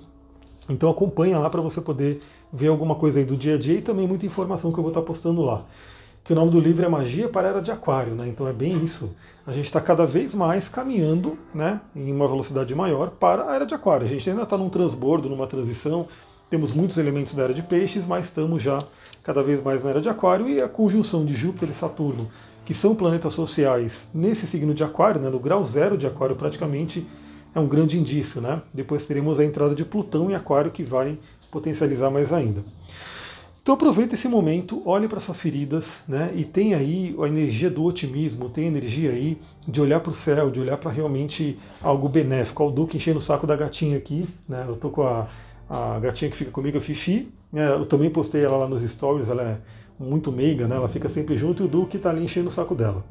Então 0.68 0.90
acompanha 0.90 1.38
lá 1.38 1.48
para 1.48 1.62
você 1.62 1.80
poder 1.80 2.20
ver 2.52 2.68
alguma 2.68 2.94
coisa 2.94 3.20
aí 3.20 3.24
do 3.24 3.36
dia 3.36 3.54
a 3.54 3.58
dia 3.58 3.78
e 3.78 3.82
também 3.82 4.06
muita 4.06 4.26
informação 4.26 4.72
que 4.72 4.78
eu 4.78 4.82
vou 4.82 4.90
estar 4.90 5.00
tá 5.00 5.06
postando 5.06 5.40
lá. 5.42 5.64
Que 6.24 6.32
o 6.32 6.36
nome 6.36 6.50
do 6.50 6.60
livro 6.60 6.84
é 6.84 6.88
Magia 6.88 7.28
para 7.28 7.46
a 7.46 7.50
Era 7.52 7.62
de 7.62 7.70
Aquário, 7.70 8.14
né? 8.14 8.28
Então 8.28 8.46
é 8.48 8.52
bem 8.52 8.84
isso. 8.84 9.14
A 9.46 9.52
gente 9.52 9.66
está 9.66 9.80
cada 9.80 10.04
vez 10.04 10.34
mais 10.34 10.68
caminhando, 10.68 11.38
né, 11.54 11.80
em 11.94 12.12
uma 12.12 12.26
velocidade 12.26 12.74
maior 12.74 13.10
para 13.10 13.48
a 13.48 13.54
Era 13.54 13.64
de 13.64 13.74
Aquário. 13.74 14.04
A 14.04 14.08
gente 14.08 14.28
ainda 14.28 14.42
está 14.42 14.58
num 14.58 14.68
transbordo, 14.68 15.28
numa 15.28 15.46
transição. 15.46 16.08
Temos 16.48 16.72
muitos 16.72 16.96
elementos 16.96 17.34
da 17.34 17.42
era 17.42 17.54
de 17.54 17.62
peixes, 17.62 18.06
mas 18.06 18.26
estamos 18.26 18.62
já 18.62 18.84
cada 19.24 19.42
vez 19.42 19.60
mais 19.62 19.82
na 19.82 19.90
era 19.90 20.00
de 20.00 20.08
aquário 20.08 20.48
e 20.48 20.60
a 20.60 20.68
conjunção 20.68 21.24
de 21.24 21.34
Júpiter 21.34 21.70
e 21.70 21.74
Saturno, 21.74 22.30
que 22.64 22.72
são 22.72 22.94
planetas 22.94 23.34
sociais 23.34 24.08
nesse 24.14 24.46
signo 24.46 24.72
de 24.72 24.84
aquário, 24.84 25.20
né, 25.20 25.28
no 25.28 25.40
grau 25.40 25.64
zero 25.64 25.98
de 25.98 26.06
aquário 26.06 26.36
praticamente, 26.36 27.04
é 27.52 27.58
um 27.58 27.66
grande 27.66 27.98
indício. 27.98 28.40
Né? 28.40 28.62
Depois 28.72 29.06
teremos 29.06 29.40
a 29.40 29.44
entrada 29.44 29.74
de 29.74 29.84
Plutão 29.84 30.30
em 30.30 30.34
aquário 30.34 30.70
que 30.70 30.84
vai 30.84 31.18
potencializar 31.50 32.10
mais 32.10 32.32
ainda. 32.32 32.62
Então 33.66 33.74
aproveita 33.74 34.14
esse 34.14 34.28
momento, 34.28 34.80
olhe 34.88 35.08
para 35.08 35.18
suas 35.18 35.40
feridas, 35.40 35.96
né? 36.06 36.30
E 36.36 36.44
tem 36.44 36.72
aí 36.72 37.16
a 37.20 37.26
energia 37.26 37.68
do 37.68 37.82
otimismo, 37.82 38.48
tem 38.48 38.66
energia 38.68 39.10
aí 39.10 39.36
de 39.66 39.80
olhar 39.80 39.98
para 39.98 40.10
o 40.10 40.14
céu, 40.14 40.50
de 40.52 40.60
olhar 40.60 40.76
para 40.76 40.88
realmente 40.88 41.58
algo 41.82 42.08
benéfico. 42.08 42.62
Olha 42.62 42.70
o 42.70 42.74
Duque 42.76 42.96
enchendo 42.96 43.18
o 43.18 43.20
saco 43.20 43.44
da 43.44 43.56
gatinha 43.56 43.96
aqui, 43.96 44.24
né? 44.48 44.64
Eu 44.68 44.76
tô 44.76 44.88
com 44.88 45.02
a, 45.02 45.26
a 45.68 45.98
gatinha 45.98 46.30
que 46.30 46.36
fica 46.36 46.50
comigo, 46.50 46.78
a 46.78 46.80
Fifi, 46.80 47.32
É, 47.54 47.68
eu 47.72 47.86
também 47.86 48.10
postei 48.10 48.44
ela 48.44 48.56
lá 48.56 48.68
nos 48.68 48.82
stories, 48.82 49.30
ela 49.30 49.42
é 49.42 49.58
muito 49.98 50.30
meiga, 50.30 50.66
né? 50.66 50.76
ela 50.76 50.88
fica 50.88 51.08
sempre 51.08 51.36
junto 51.36 51.62
e 51.62 51.66
o 51.66 51.68
Duque 51.68 51.96
está 51.96 52.10
ali 52.10 52.22
enchendo 52.22 52.48
o 52.48 52.52
saco 52.52 52.74
dela. 52.74 53.04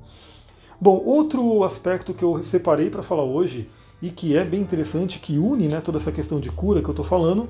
Bom, 0.80 1.02
outro 1.04 1.64
aspecto 1.64 2.14
que 2.14 2.24
eu 2.24 2.44
separei 2.44 2.90
para 2.90 3.02
falar 3.02 3.24
hoje 3.24 3.70
e 4.02 4.10
que 4.10 4.38
é 4.38 4.44
bem 4.44 4.62
interessante, 4.62 5.20
que 5.20 5.38
une 5.38 5.68
né, 5.68 5.82
toda 5.82 5.98
essa 5.98 6.12
questão 6.12 6.40
de 6.40 6.52
cura 6.52 6.82
que 6.82 6.88
eu 6.88 6.92
estou 6.92 7.06
falando, 7.06 7.48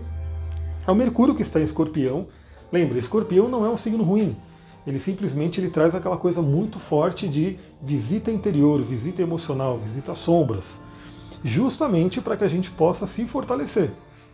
é 0.88 0.91
o 0.91 0.95
Mercúrio 0.95 1.35
que 1.35 1.41
está 1.41 1.59
em 1.59 1.63
Escorpião. 1.63 2.27
Lembra, 2.71 3.00
Escorpião 3.00 3.50
não 3.50 3.65
é 3.65 3.69
um 3.69 3.77
signo 3.77 4.03
ruim. 4.03 4.38
Ele 4.85 5.00
simplesmente 5.00 5.59
ele 5.59 5.69
traz 5.69 5.95
aquela 5.95 6.17
coisa 6.17 6.41
muito 6.41 6.79
forte 6.79 7.27
de 7.27 7.57
visita 7.81 8.31
interior, 8.31 8.79
visita 8.81 9.21
emocional, 9.21 9.79
visita 9.79 10.13
sombras, 10.13 10.79
justamente 11.43 12.21
para 12.21 12.38
que 12.38 12.43
a 12.43 12.47
gente 12.47 12.69
possa 12.69 13.07
se 13.07 13.25
fortalecer. 13.25 13.91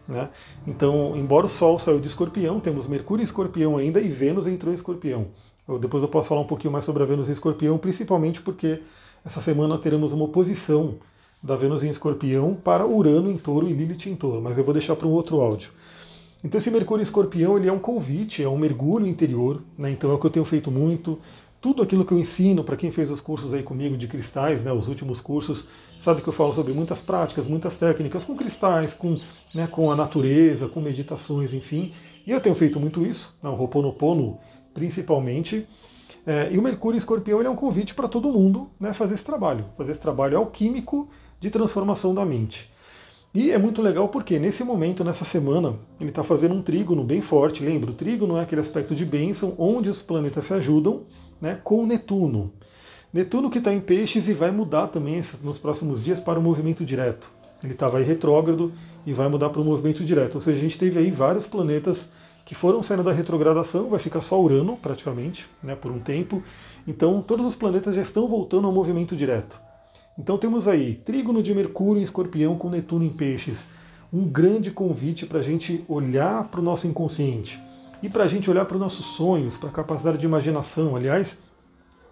Né? 0.08 0.30
Então, 0.68 1.16
embora 1.16 1.46
o 1.46 1.50
Sol 1.50 1.80
saiu 1.80 2.00
de 2.00 2.08
Escorpião, 2.08 2.60
temos 2.60 2.88
Mercúrio 2.88 3.22
em 3.22 3.26
Escorpião 3.26 3.78
ainda 3.78 4.00
e 4.00 4.10
Vênus 4.10 4.48
entrou 4.48 4.72
em 4.72 4.76
Escorpião. 4.76 5.28
Eu, 5.68 5.80
depois 5.80 6.04
eu 6.04 6.10
posso 6.10 6.28
falar 6.28 6.42
um 6.42 6.48
pouquinho 6.48 6.74
mais 6.74 6.84
sobre 6.84 7.04
a 7.04 7.06
Vênus 7.06 7.30
em 7.30 7.32
Escorpião, 7.32 7.78
principalmente 7.78 8.42
porque 8.42 8.82
essa 9.24 9.40
semana 9.40 9.78
teremos 9.78 10.12
uma 10.12 10.26
oposição 10.26 10.96
da 11.42 11.56
Vênus 11.56 11.84
em 11.84 11.90
Escorpião 11.90 12.54
para 12.54 12.86
Urano 12.86 13.32
em 13.32 13.38
Touro 13.38 13.68
e 13.68 13.74
Lilith 13.74 14.08
em 14.08 14.16
Touro, 14.16 14.42
mas 14.42 14.58
eu 14.58 14.64
vou 14.64 14.74
deixar 14.74 14.96
para 14.96 15.08
um 15.08 15.12
outro 15.12 15.40
áudio. 15.40 15.72
Então 16.44 16.58
esse 16.58 16.72
Mercúrio 16.72 17.02
em 17.02 17.04
Escorpião 17.04 17.58
ele 17.58 17.68
é 17.68 17.72
um 17.72 17.80
convite, 17.80 18.44
é 18.44 18.50
um 18.50 18.58
mergulho 18.58 19.08
interior, 19.08 19.62
né? 19.78 19.92
então 19.92 20.12
é 20.12 20.14
o 20.14 20.18
que 20.18 20.26
eu 20.26 20.32
tenho 20.32 20.46
feito 20.46 20.72
muito. 20.72 21.20
Tudo 21.62 21.84
aquilo 21.84 22.04
que 22.04 22.12
eu 22.12 22.18
ensino 22.18 22.64
para 22.64 22.76
quem 22.76 22.90
fez 22.90 23.12
os 23.12 23.22
cursos 23.22 23.54
aí 23.54 23.62
comigo 23.62 23.96
de 23.96 24.08
cristais, 24.08 24.64
né, 24.64 24.74
os 24.74 24.88
últimos 24.88 25.22
cursos, 25.22 25.68
sabe 25.96 26.24
que 26.24 26.28
eu 26.28 26.34
falo 26.34 26.52
sobre 26.52 26.74
muitas 26.74 27.02
práticas, 27.02 27.46
muitas 27.46 27.78
técnicas 27.78 28.24
com 28.24 28.36
cristais, 28.36 28.96
com, 28.96 29.22
né, 29.54 29.68
com 29.68 29.92
a 29.92 29.96
natureza, 29.96 30.68
com 30.68 30.82
meditações, 30.82 31.54
enfim. 31.54 31.94
E 32.26 32.32
eu 32.32 32.42
tenho 32.42 32.56
feito 32.56 32.80
muito 32.80 33.06
isso, 33.06 33.38
né, 33.44 33.50
o 33.50 33.54
Ho'oponopono 33.54 34.40
principalmente. 34.74 35.68
É, 36.26 36.52
e 36.52 36.58
o 36.58 36.64
Mercúrio 36.64 36.98
Escorpião 36.98 37.40
ele 37.40 37.48
é 37.48 37.52
um 37.52 37.56
convite 37.56 37.94
para 37.94 38.08
todo 38.08 38.32
mundo 38.32 38.70
né, 38.80 38.92
fazer 38.92 39.14
esse 39.14 39.26
trabalho, 39.26 39.66
fazer 39.78 39.92
esse 39.92 40.02
trabalho 40.02 40.38
alquímico 40.38 41.10
de 41.40 41.52
transformação 41.52 42.12
da 42.12 42.26
mente. 42.26 42.72
E 43.34 43.50
é 43.50 43.58
muito 43.58 43.82
legal 43.82 44.10
porque 44.10 44.38
nesse 44.38 44.62
momento, 44.62 45.06
nessa 45.06 45.24
semana, 45.24 45.76
ele 46.02 46.10
está 46.10 46.22
fazendo 46.22 46.54
um 46.54 46.62
trígono 46.62 47.02
bem 47.02 47.22
forte. 47.22 47.64
Lembra, 47.64 47.92
o 47.92 47.94
trígono 47.94 48.36
é 48.36 48.42
aquele 48.42 48.60
aspecto 48.60 48.94
de 48.94 49.06
bênção 49.06 49.56
onde 49.58 49.90
os 49.90 50.02
planetas 50.02 50.46
se 50.46 50.54
ajudam 50.54 51.04
né, 51.40 51.58
com 51.64 51.86
Netuno. 51.86 52.52
Netuno 53.14 53.50
que 53.50 53.60
está 53.60 53.74
em 53.74 53.80
peixes 53.80 54.28
e 54.28 54.34
vai 54.34 54.52
mudar 54.52 54.88
também 54.88 55.22
nos 55.42 55.58
próximos 55.58 56.02
dias 56.02 56.20
para 56.20 56.40
o 56.40 56.42
movimento 56.42 56.84
direto. 56.84 57.30
Ele 57.64 57.72
estava 57.72 58.00
aí 58.00 58.04
retrógrado 58.04 58.74
e 59.06 59.14
vai 59.14 59.30
mudar 59.30 59.50
para 59.50 59.62
o 59.62 59.66
movimento 59.66 60.04
direto. 60.04 60.36
Ou 60.36 60.42
seja, 60.42 60.58
a 60.58 60.62
gente 60.62 60.78
teve 60.78 61.00
aí 61.00 61.10
vários 61.10 61.46
planetas 61.46 62.10
que 62.44 62.54
foram 62.54 62.84
saindo 62.84 63.04
da 63.04 63.14
retrogradação, 63.14 63.90
vai 63.90 64.00
ficar 64.00 64.22
só 64.22 64.42
Urano 64.42 64.76
praticamente, 64.76 65.48
né, 65.64 65.74
por 65.74 65.90
um 65.90 66.00
tempo. 66.00 66.44
Então 66.86 67.22
todos 67.22 67.46
os 67.46 67.56
planetas 67.56 67.96
já 67.96 68.02
estão 68.02 68.28
voltando 68.28 68.68
ao 68.68 68.74
movimento 68.74 69.16
direto. 69.16 69.71
Então 70.22 70.38
temos 70.38 70.68
aí 70.68 71.02
trígono 71.04 71.42
de 71.42 71.52
Mercúrio 71.52 72.00
em 72.00 72.04
escorpião 72.04 72.56
com 72.56 72.70
Netuno 72.70 73.04
em 73.04 73.10
peixes. 73.10 73.66
Um 74.14 74.24
grande 74.24 74.70
convite 74.70 75.26
para 75.26 75.40
a 75.40 75.42
gente 75.42 75.84
olhar 75.88 76.48
para 76.50 76.60
o 76.60 76.64
nosso 76.64 76.86
inconsciente 76.86 77.60
e 78.04 78.08
para 78.08 78.26
a 78.26 78.28
gente 78.28 78.48
olhar 78.48 78.66
para 78.66 78.76
os 78.76 78.80
nossos 78.80 79.04
sonhos, 79.16 79.58
para 79.58 79.70
a 79.70 79.72
capacidade 79.72 80.20
de 80.20 80.26
imaginação. 80.28 80.96
Aliás, 80.96 81.40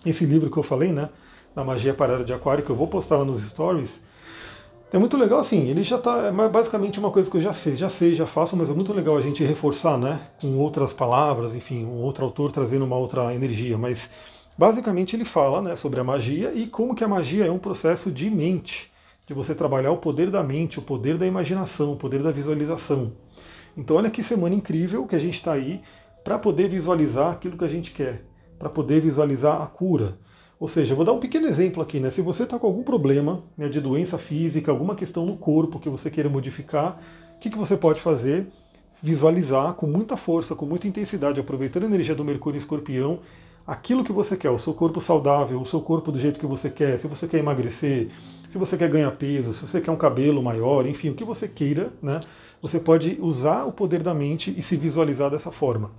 esse 0.04 0.26
livro 0.26 0.50
que 0.50 0.58
eu 0.58 0.64
falei, 0.64 0.92
né, 0.92 1.08
da 1.54 1.64
magia 1.64 1.94
parada 1.94 2.24
de 2.24 2.34
aquário, 2.34 2.64
que 2.64 2.72
eu 2.72 2.76
vou 2.76 2.88
postar 2.88 3.18
lá 3.18 3.26
nos 3.26 3.48
stories, 3.48 4.02
é 4.92 4.98
muito 4.98 5.16
legal 5.16 5.38
assim, 5.38 5.68
ele 5.68 5.84
já 5.84 5.98
está, 5.98 6.30
é 6.30 6.50
basicamente 6.50 7.00
uma 7.00 7.12
coisa 7.12 7.30
que 7.30 7.38
eu 7.38 7.42
já 7.42 7.54
sei, 7.54 7.76
já 7.76 7.92
sei, 7.92 8.16
já 8.16 8.26
faço, 8.26 8.58
mas 8.58 8.72
é 8.72 8.74
muito 8.74 8.92
legal 8.92 9.18
a 9.18 9.22
gente 9.22 9.44
reforçar, 9.44 10.00
né, 10.00 10.20
com 10.42 10.58
outras 10.58 10.92
palavras, 10.92 11.54
enfim, 11.54 11.86
um 11.86 12.02
outro 12.02 12.26
autor 12.26 12.52
trazendo 12.52 12.86
uma 12.86 12.98
outra 12.98 13.36
energia, 13.36 13.78
mas 13.78 14.10
Basicamente 14.60 15.16
ele 15.16 15.24
fala 15.24 15.62
né, 15.62 15.74
sobre 15.74 16.02
a 16.02 16.04
magia 16.04 16.52
e 16.54 16.68
como 16.68 16.94
que 16.94 17.02
a 17.02 17.08
magia 17.08 17.46
é 17.46 17.50
um 17.50 17.58
processo 17.58 18.12
de 18.12 18.30
mente, 18.30 18.92
de 19.26 19.34
você 19.34 19.56
trabalhar 19.56 19.94
o 19.94 19.98
poder 20.00 20.30
da 20.30 20.44
mente, 20.44 20.80
o 20.80 20.82
poder 20.82 21.18
da 21.18 21.26
imaginação, 21.26 21.94
o 21.94 21.96
poder 21.96 22.22
da 22.22 22.30
visualização. 22.30 23.14
Então 23.78 23.96
olha 23.96 24.10
que 24.10 24.22
semana 24.22 24.54
incrível 24.54 25.08
que 25.08 25.16
a 25.16 25.20
gente 25.20 25.36
está 25.36 25.54
aí 25.54 25.82
para 26.26 26.38
poder 26.38 26.68
visualizar 26.68 27.32
aquilo 27.32 27.58
que 27.58 27.64
a 27.64 27.70
gente 27.70 27.92
quer, 27.92 28.26
para 28.60 28.68
poder 28.68 29.00
visualizar 29.00 29.62
a 29.62 29.66
cura. 29.66 30.18
Ou 30.60 30.68
seja, 30.68 30.94
vou 30.94 31.06
dar 31.06 31.14
um 31.14 31.22
pequeno 31.22 31.48
exemplo 31.48 31.82
aqui, 31.82 32.02
né? 32.02 32.10
Se 32.10 32.22
você 32.22 32.44
está 32.44 32.60
com 32.60 32.68
algum 32.68 32.84
problema 32.84 33.42
né, 33.58 33.70
de 33.70 33.80
doença 33.80 34.18
física, 34.18 34.74
alguma 34.74 34.94
questão 34.94 35.26
no 35.26 35.38
corpo 35.38 35.80
que 35.80 35.88
você 35.88 36.12
queira 36.12 36.28
modificar, 36.28 37.00
o 37.38 37.40
que, 37.40 37.50
que 37.50 37.58
você 37.58 37.78
pode 37.78 38.02
fazer? 38.02 38.46
Visualizar 39.02 39.76
com 39.76 39.88
muita 39.88 40.18
força, 40.18 40.54
com 40.54 40.66
muita 40.66 40.86
intensidade, 40.86 41.40
aproveitando 41.40 41.84
a 41.84 41.86
energia 41.86 42.14
do 42.14 42.26
Mercúrio 42.26 42.58
Escorpião, 42.58 43.22
aquilo 43.70 44.04
que 44.04 44.12
você 44.12 44.36
quer, 44.36 44.50
o 44.50 44.58
seu 44.58 44.74
corpo 44.74 45.00
saudável, 45.00 45.62
o 45.62 45.66
seu 45.66 45.80
corpo 45.80 46.12
do 46.12 46.20
jeito 46.20 46.40
que 46.40 46.46
você 46.48 46.72
quer, 46.72 46.98
se 46.98 47.06
você 47.06 47.28
quer 47.28 47.38
emagrecer, 47.38 48.10
se 48.50 48.58
você 48.58 48.76
quer 48.76 48.90
ganhar 48.90 49.12
peso, 49.12 49.54
se 49.54 49.62
você 49.62 49.80
quer 49.80 49.92
um 49.92 49.96
cabelo 49.96 50.42
maior, 50.42 50.88
enfim, 50.88 51.10
o 51.10 51.14
que 51.14 51.24
você 51.24 51.48
queira, 51.48 51.94
né? 52.02 52.20
Você 52.64 52.80
pode 52.80 53.20
usar 53.22 53.66
o 53.66 53.72
poder 53.72 54.02
da 54.02 54.12
mente 54.12 54.52
e 54.58 54.64
se 54.64 54.76
visualizar 54.76 55.30
dessa 55.30 55.52
forma. 55.52 55.92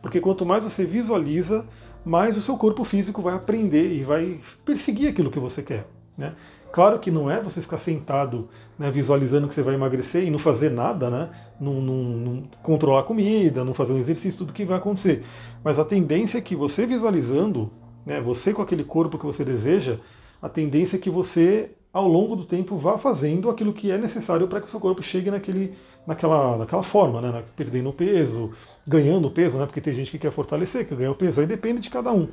Porque 0.00 0.20
quanto 0.20 0.46
mais 0.46 0.64
você 0.64 0.86
visualiza, 0.86 1.66
mais 2.02 2.34
o 2.38 2.40
seu 2.40 2.56
corpo 2.56 2.82
físico 2.82 3.20
vai 3.20 3.34
aprender 3.34 3.92
e 3.92 4.02
vai 4.02 4.40
perseguir 4.64 5.10
aquilo 5.10 5.30
que 5.30 5.38
você 5.38 5.62
quer. 5.62 5.86
Né? 6.16 6.34
Claro 6.70 6.98
que 6.98 7.10
não 7.10 7.30
é 7.30 7.40
você 7.40 7.60
ficar 7.60 7.78
sentado 7.78 8.48
né, 8.78 8.90
visualizando 8.90 9.48
que 9.48 9.54
você 9.54 9.62
vai 9.62 9.74
emagrecer 9.74 10.24
e 10.24 10.30
não 10.30 10.38
fazer 10.38 10.70
nada, 10.70 11.10
né? 11.10 11.30
Não, 11.60 11.74
não, 11.80 11.94
não, 11.94 12.42
controlar 12.62 13.00
a 13.00 13.04
comida, 13.04 13.64
não 13.64 13.74
fazer 13.74 13.92
um 13.92 13.98
exercício, 13.98 14.38
tudo 14.38 14.52
que 14.52 14.64
vai 14.64 14.78
acontecer. 14.78 15.24
Mas 15.64 15.78
a 15.78 15.84
tendência 15.84 16.38
é 16.38 16.40
que 16.40 16.54
você 16.54 16.86
visualizando, 16.86 17.72
né, 18.06 18.20
você 18.20 18.52
com 18.52 18.62
aquele 18.62 18.84
corpo 18.84 19.18
que 19.18 19.26
você 19.26 19.44
deseja, 19.44 19.98
a 20.40 20.48
tendência 20.48 20.96
é 20.96 21.00
que 21.00 21.10
você, 21.10 21.72
ao 21.92 22.06
longo 22.06 22.36
do 22.36 22.44
tempo, 22.44 22.76
vá 22.76 22.96
fazendo 22.96 23.50
aquilo 23.50 23.72
que 23.72 23.90
é 23.90 23.98
necessário 23.98 24.46
para 24.46 24.60
que 24.60 24.66
o 24.66 24.70
seu 24.70 24.78
corpo 24.78 25.02
chegue 25.02 25.30
naquele, 25.30 25.74
naquela, 26.06 26.58
naquela 26.58 26.82
forma, 26.82 27.20
né, 27.20 27.42
perdendo 27.56 27.92
peso, 27.92 28.52
ganhando 28.86 29.30
peso, 29.30 29.58
né, 29.58 29.66
porque 29.66 29.80
tem 29.80 29.94
gente 29.94 30.12
que 30.12 30.18
quer 30.18 30.30
fortalecer, 30.30 30.86
que 30.86 30.94
ganha 30.94 31.10
o 31.10 31.14
peso, 31.14 31.40
aí 31.40 31.46
depende 31.46 31.80
de 31.80 31.90
cada 31.90 32.12
um. 32.12 32.28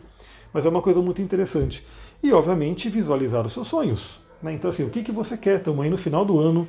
Mas 0.54 0.66
é 0.66 0.70
uma 0.70 0.82
coisa 0.82 1.02
muito 1.02 1.22
interessante. 1.22 1.86
E, 2.22 2.32
obviamente, 2.32 2.90
visualizar 2.90 3.46
os 3.46 3.54
seus 3.54 3.68
sonhos. 3.68 4.25
Né? 4.42 4.54
Então, 4.54 4.70
assim, 4.70 4.84
o 4.84 4.90
que, 4.90 5.04
que 5.04 5.12
você 5.12 5.38
quer? 5.38 5.58
Estamos 5.58 5.84
aí 5.84 5.90
no 5.90 5.98
final 5.98 6.26
do 6.26 6.40
ano, 6.40 6.68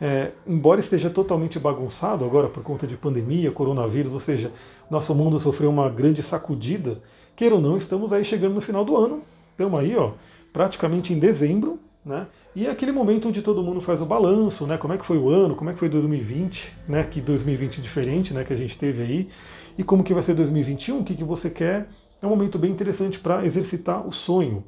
é, 0.00 0.32
embora 0.46 0.80
esteja 0.80 1.08
totalmente 1.08 1.58
bagunçado 1.58 2.24
agora 2.24 2.48
por 2.48 2.62
conta 2.62 2.86
de 2.86 2.96
pandemia, 2.96 3.50
coronavírus, 3.50 4.12
ou 4.12 4.20
seja, 4.20 4.52
nosso 4.90 5.14
mundo 5.14 5.38
sofreu 5.38 5.70
uma 5.70 5.88
grande 5.88 6.22
sacudida, 6.22 7.00
queira 7.36 7.54
ou 7.54 7.60
não, 7.60 7.76
estamos 7.76 8.12
aí 8.12 8.24
chegando 8.24 8.54
no 8.54 8.60
final 8.60 8.84
do 8.84 8.96
ano, 8.96 9.22
estamos 9.52 9.78
aí, 9.78 9.96
ó, 9.96 10.12
praticamente 10.52 11.12
em 11.12 11.18
dezembro, 11.18 11.78
né? 12.04 12.26
E 12.54 12.66
é 12.66 12.70
aquele 12.70 12.92
momento 12.92 13.28
onde 13.28 13.42
todo 13.42 13.62
mundo 13.62 13.80
faz 13.80 14.00
o 14.00 14.06
balanço, 14.06 14.66
né? 14.66 14.76
Como 14.76 14.92
é 14.92 14.98
que 14.98 15.04
foi 15.04 15.18
o 15.18 15.28
ano, 15.28 15.56
como 15.56 15.70
é 15.70 15.72
que 15.72 15.78
foi 15.78 15.88
2020, 15.88 16.72
né? 16.86 17.02
Que 17.02 17.20
2020 17.20 17.78
é 17.78 17.82
diferente, 17.82 18.34
né? 18.34 18.44
Que 18.44 18.52
a 18.52 18.56
gente 18.56 18.78
teve 18.78 19.02
aí, 19.02 19.28
e 19.76 19.82
como 19.82 20.04
que 20.04 20.14
vai 20.14 20.22
ser 20.22 20.34
2021, 20.34 21.00
o 21.00 21.04
que, 21.04 21.14
que 21.14 21.24
você 21.24 21.50
quer. 21.50 21.88
É 22.22 22.26
um 22.26 22.30
momento 22.30 22.58
bem 22.58 22.70
interessante 22.70 23.18
para 23.18 23.44
exercitar 23.44 24.06
o 24.06 24.12
sonho. 24.12 24.64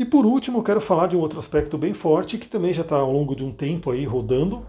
E 0.00 0.04
por 0.06 0.24
último, 0.24 0.56
eu 0.56 0.62
quero 0.62 0.80
falar 0.80 1.08
de 1.08 1.14
um 1.14 1.20
outro 1.20 1.38
aspecto 1.38 1.76
bem 1.76 1.92
forte 1.92 2.38
que 2.38 2.48
também 2.48 2.72
já 2.72 2.80
está 2.80 2.96
ao 2.96 3.12
longo 3.12 3.36
de 3.36 3.44
um 3.44 3.52
tempo 3.52 3.90
aí 3.90 4.06
rodando, 4.06 4.64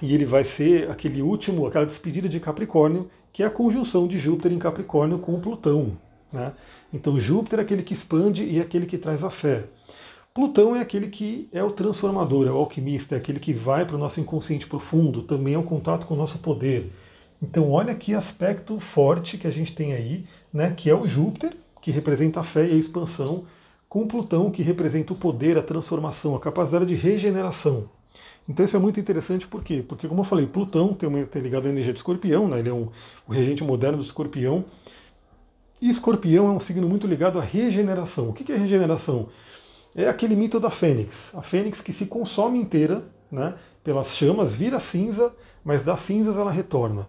e 0.00 0.14
ele 0.14 0.24
vai 0.24 0.44
ser 0.44 0.90
aquele 0.90 1.20
último, 1.20 1.66
aquela 1.66 1.84
despedida 1.84 2.26
de 2.26 2.40
Capricórnio, 2.40 3.10
que 3.34 3.42
é 3.42 3.46
a 3.46 3.50
conjunção 3.50 4.08
de 4.08 4.16
Júpiter 4.16 4.50
em 4.50 4.58
Capricórnio 4.58 5.18
com 5.18 5.38
Plutão. 5.38 5.92
Né? 6.32 6.54
Então 6.90 7.20
Júpiter 7.20 7.58
é 7.58 7.62
aquele 7.62 7.82
que 7.82 7.92
expande 7.92 8.44
e 8.44 8.58
é 8.58 8.62
aquele 8.62 8.86
que 8.86 8.96
traz 8.96 9.22
a 9.22 9.28
fé. 9.28 9.64
Plutão 10.32 10.74
é 10.74 10.80
aquele 10.80 11.08
que 11.08 11.50
é 11.52 11.62
o 11.62 11.70
transformador, 11.70 12.46
é 12.46 12.50
o 12.50 12.56
alquimista, 12.56 13.14
é 13.14 13.18
aquele 13.18 13.38
que 13.38 13.52
vai 13.52 13.84
para 13.84 13.96
o 13.96 13.98
nosso 13.98 14.20
inconsciente 14.20 14.66
profundo, 14.66 15.20
também 15.20 15.52
é 15.52 15.58
o 15.58 15.60
um 15.60 15.64
contato 15.64 16.06
com 16.06 16.14
o 16.14 16.16
nosso 16.16 16.38
poder. 16.38 16.90
Então 17.42 17.70
olha 17.70 17.94
que 17.94 18.14
aspecto 18.14 18.80
forte 18.80 19.36
que 19.36 19.46
a 19.46 19.52
gente 19.52 19.74
tem 19.74 19.92
aí, 19.92 20.24
né, 20.50 20.72
que 20.74 20.88
é 20.88 20.94
o 20.94 21.06
Júpiter, 21.06 21.54
que 21.82 21.90
representa 21.90 22.40
a 22.40 22.42
fé 22.42 22.66
e 22.66 22.72
a 22.72 22.76
expansão, 22.76 23.44
com 23.88 24.06
Plutão, 24.06 24.50
que 24.50 24.62
representa 24.62 25.12
o 25.12 25.16
poder, 25.16 25.56
a 25.56 25.62
transformação, 25.62 26.34
a 26.34 26.40
capacidade 26.40 26.86
de 26.86 26.94
regeneração. 26.94 27.88
Então 28.48 28.64
isso 28.64 28.76
é 28.76 28.80
muito 28.80 29.00
interessante 29.00 29.46
por 29.46 29.62
quê? 29.62 29.84
Porque, 29.86 30.06
como 30.06 30.20
eu 30.20 30.24
falei, 30.24 30.46
Plutão 30.46 30.94
tem, 30.94 31.08
uma, 31.08 31.24
tem 31.24 31.42
ligado 31.42 31.66
à 31.66 31.68
energia 31.68 31.92
de 31.92 31.98
escorpião, 31.98 32.48
né? 32.48 32.58
ele 32.60 32.68
é 32.68 32.72
um, 32.72 32.88
o 33.26 33.32
regente 33.32 33.64
moderno 33.64 33.98
do 33.98 34.04
escorpião. 34.04 34.64
E 35.80 35.90
escorpião 35.90 36.48
é 36.48 36.50
um 36.50 36.60
signo 36.60 36.88
muito 36.88 37.06
ligado 37.06 37.38
à 37.38 37.42
regeneração. 37.42 38.28
O 38.30 38.32
que 38.32 38.50
é 38.50 38.56
regeneração? 38.56 39.28
É 39.94 40.08
aquele 40.08 40.36
mito 40.36 40.60
da 40.60 40.70
fênix. 40.70 41.34
A 41.34 41.42
fênix 41.42 41.80
que 41.80 41.92
se 41.92 42.06
consome 42.06 42.58
inteira 42.58 43.04
né, 43.30 43.54
pelas 43.82 44.14
chamas, 44.14 44.52
vira 44.52 44.78
cinza, 44.78 45.34
mas 45.64 45.84
das 45.84 46.00
cinzas 46.00 46.36
ela 46.36 46.50
retorna. 46.50 47.08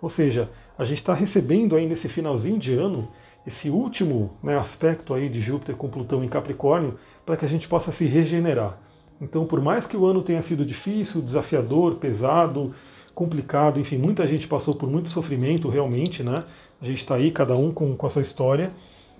Ou 0.00 0.08
seja, 0.08 0.50
a 0.76 0.84
gente 0.84 0.98
está 0.98 1.12
recebendo 1.12 1.74
aí 1.74 1.86
nesse 1.86 2.08
finalzinho 2.08 2.58
de 2.58 2.72
ano 2.72 3.10
esse 3.48 3.70
último 3.70 4.36
né, 4.42 4.58
aspecto 4.58 5.14
aí 5.14 5.26
de 5.26 5.40
Júpiter 5.40 5.74
com 5.74 5.88
Plutão 5.88 6.22
em 6.22 6.28
Capricórnio, 6.28 6.98
para 7.24 7.34
que 7.34 7.46
a 7.46 7.48
gente 7.48 7.66
possa 7.66 7.90
se 7.90 8.04
regenerar. 8.04 8.78
Então, 9.20 9.46
por 9.46 9.62
mais 9.62 9.86
que 9.86 9.96
o 9.96 10.04
ano 10.04 10.22
tenha 10.22 10.42
sido 10.42 10.66
difícil, 10.66 11.22
desafiador, 11.22 11.96
pesado, 11.96 12.74
complicado, 13.14 13.80
enfim, 13.80 13.96
muita 13.96 14.26
gente 14.26 14.46
passou 14.46 14.74
por 14.74 14.88
muito 14.88 15.08
sofrimento 15.08 15.68
realmente, 15.70 16.22
né? 16.22 16.44
A 16.80 16.84
gente 16.84 16.98
está 16.98 17.14
aí, 17.14 17.30
cada 17.30 17.54
um 17.54 17.72
com, 17.72 17.96
com 17.96 18.06
a 18.06 18.10
sua 18.10 18.22
história, 18.22 18.70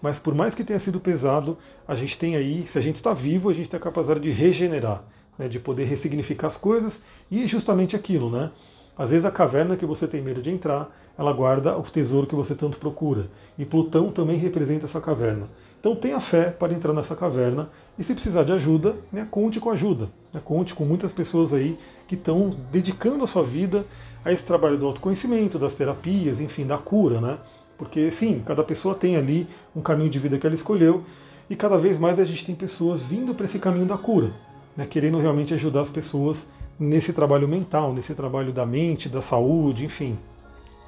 mas 0.01 0.19
por 0.19 0.35
mais 0.35 0.55
que 0.55 0.63
tenha 0.63 0.79
sido 0.79 1.01
pesado, 1.01 1.57
a 1.87 1.95
gente 1.95 2.17
tem 2.19 2.37
aí, 2.37 2.67
se 2.69 2.77
a 2.77 2.83
gente 2.83 2.97
está 2.97 3.15
vivo, 3.15 3.49
a 3.49 3.55
gente 3.55 3.69
tem 3.69 3.79
a 3.79 3.83
capacidade 3.83 4.21
de 4.21 4.31
regenerar, 4.31 5.05
né? 5.39 5.49
de 5.49 5.59
poder 5.59 5.85
ressignificar 5.85 6.49
as 6.49 6.59
coisas 6.59 7.01
e 7.31 7.47
justamente 7.47 7.97
aquilo, 7.97 8.31
né? 8.31 8.51
Às 8.99 9.11
vezes 9.11 9.25
a 9.25 9.31
caverna 9.31 9.77
que 9.77 9.87
você 9.87 10.09
tem 10.09 10.21
medo 10.21 10.43
de 10.43 10.51
entrar, 10.51 10.93
ela 11.17 11.33
guarda 11.33 11.79
o 11.79 11.83
tesouro 11.83 12.27
que 12.27 12.35
você 12.35 12.55
tanto 12.55 12.79
procura. 12.79 13.29
E 13.57 13.65
Plutão 13.65 14.11
também 14.11 14.37
representa 14.37 14.87
essa 14.87 15.01
caverna. 15.01 15.49
Então 15.79 15.95
tenha 15.95 16.19
fé 16.21 16.51
para 16.51 16.73
entrar 16.73 16.93
nessa 16.93 17.15
caverna 17.15 17.71
e 17.97 18.03
se 18.03 18.13
precisar 18.13 18.43
de 18.43 18.51
ajuda, 18.51 18.97
né, 19.13 19.27
conte 19.31 19.61
com 19.61 19.71
ajuda. 19.71 20.11
Né, 20.33 20.41
conte 20.45 20.75
com 20.75 20.85
muitas 20.85 21.13
pessoas 21.13 21.55
aí 21.55 21.79
que 22.09 22.17
estão 22.17 22.51
dedicando 22.73 23.23
a 23.23 23.29
sua 23.29 23.45
vida 23.45 23.87
a 24.25 24.33
esse 24.33 24.45
trabalho 24.45 24.77
do 24.77 24.87
autoconhecimento, 24.87 25.59
das 25.59 25.75
terapias, 25.75 26.41
enfim, 26.41 26.67
da 26.67 26.77
cura, 26.77 27.21
né? 27.21 27.39
Porque 27.79 28.11
sim, 28.11 28.43
cada 28.45 28.65
pessoa 28.65 28.97
tem 28.97 29.17
ali 29.17 29.47
um 29.75 29.81
caminho 29.81 30.11
de 30.11 30.19
vida 30.19 30.37
que 30.37 30.45
ela 30.45 30.55
escolheu 30.55 31.05
e 31.49 31.55
cada 31.55 31.79
vez 31.79 31.97
mais 31.97 32.19
a 32.19 32.25
gente 32.25 32.45
tem 32.45 32.57
pessoas 32.57 33.05
vindo 33.05 33.33
para 33.33 33.45
esse 33.45 33.61
caminho 33.61 33.87
da 33.87 33.97
cura, 33.97 34.33
né, 34.77 34.85
querendo 34.85 35.19
realmente 35.19 35.55
ajudar 35.55 35.83
as 35.83 35.89
pessoas 35.89 36.49
nesse 36.79 37.13
trabalho 37.13 37.49
mental, 37.49 37.93
nesse 37.93 38.15
trabalho 38.15 38.53
da 38.53 38.65
mente, 38.65 39.09
da 39.09 39.21
saúde, 39.21 39.85
enfim. 39.85 40.19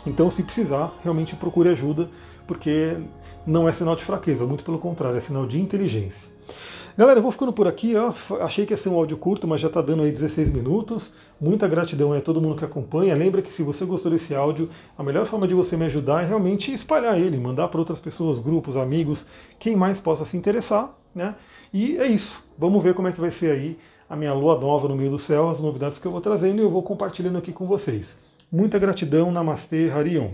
Então, 0.07 0.31
se 0.31 0.43
precisar, 0.43 0.93
realmente 1.03 1.37
procure 1.37 1.69
ajuda, 1.69 2.09
porque 2.47 2.97
não 3.47 3.69
é 3.69 3.73
sinal 3.73 3.97
de 3.97 4.05
fraqueza, 4.05 4.47
muito 4.47 4.65
pelo 4.65 4.79
contrário, 4.79 5.17
é 5.17 5.21
sinal 5.21 5.47
de 5.47 5.61
inteligência. 5.61 6.31
Galera, 6.97 7.19
eu 7.19 7.23
vou 7.23 7.33
ficando 7.33 7.53
por 7.53 7.67
aqui. 7.67 7.95
Ó. 7.97 8.13
Achei 8.41 8.67
que 8.67 8.73
ia 8.73 8.77
ser 8.77 8.89
um 8.89 8.97
áudio 8.97 9.17
curto, 9.17 9.47
mas 9.47 9.61
já 9.61 9.69
está 9.69 9.81
dando 9.81 10.03
aí 10.03 10.11
16 10.11 10.51
minutos. 10.51 11.15
Muita 11.41 11.67
gratidão 11.67 12.13
a 12.13 12.21
todo 12.21 12.43
mundo 12.43 12.57
que 12.57 12.65
acompanha. 12.65 13.15
Lembra 13.15 13.41
que 13.41 13.53
se 13.53 13.63
você 13.63 13.85
gostou 13.85 14.11
desse 14.11 14.35
áudio, 14.35 14.69
a 14.99 15.03
melhor 15.03 15.25
forma 15.25 15.47
de 15.49 15.55
você 15.55 15.77
me 15.77 15.87
ajudar 15.87 16.23
é 16.23 16.27
realmente 16.27 16.73
espalhar 16.73 17.19
ele, 17.19 17.39
mandar 17.39 17.69
para 17.69 17.81
outras 17.81 18.01
pessoas, 18.01 18.39
grupos, 18.39 18.77
amigos, 18.77 19.25
quem 19.59 19.77
mais 19.77 20.01
possa 20.01 20.25
se 20.25 20.37
interessar. 20.37 20.95
Né? 21.15 21.35
E 21.73 21.97
é 21.97 22.07
isso. 22.07 22.45
Vamos 22.59 22.83
ver 22.83 22.93
como 22.93 23.09
é 23.09 23.13
que 23.13 23.21
vai 23.21 23.31
ser 23.31 23.53
aí 23.53 23.79
a 24.11 24.17
minha 24.17 24.35
lua 24.35 24.59
nova 24.59 24.89
no 24.89 24.97
meio 24.97 25.13
do 25.13 25.21
céu, 25.21 25.49
as 25.49 25.61
novidades 25.61 26.01
que 26.01 26.07
eu 26.07 26.11
vou 26.11 26.21
trazendo 26.21 26.61
e 26.61 26.65
eu 26.65 26.71
vou 26.71 26.83
compartilhando 26.83 27.39
aqui 27.39 27.53
com 27.53 27.65
vocês. 27.65 28.19
Muita 28.51 28.77
gratidão, 28.77 29.31
Namastê, 29.31 29.89
Harion. 29.89 30.31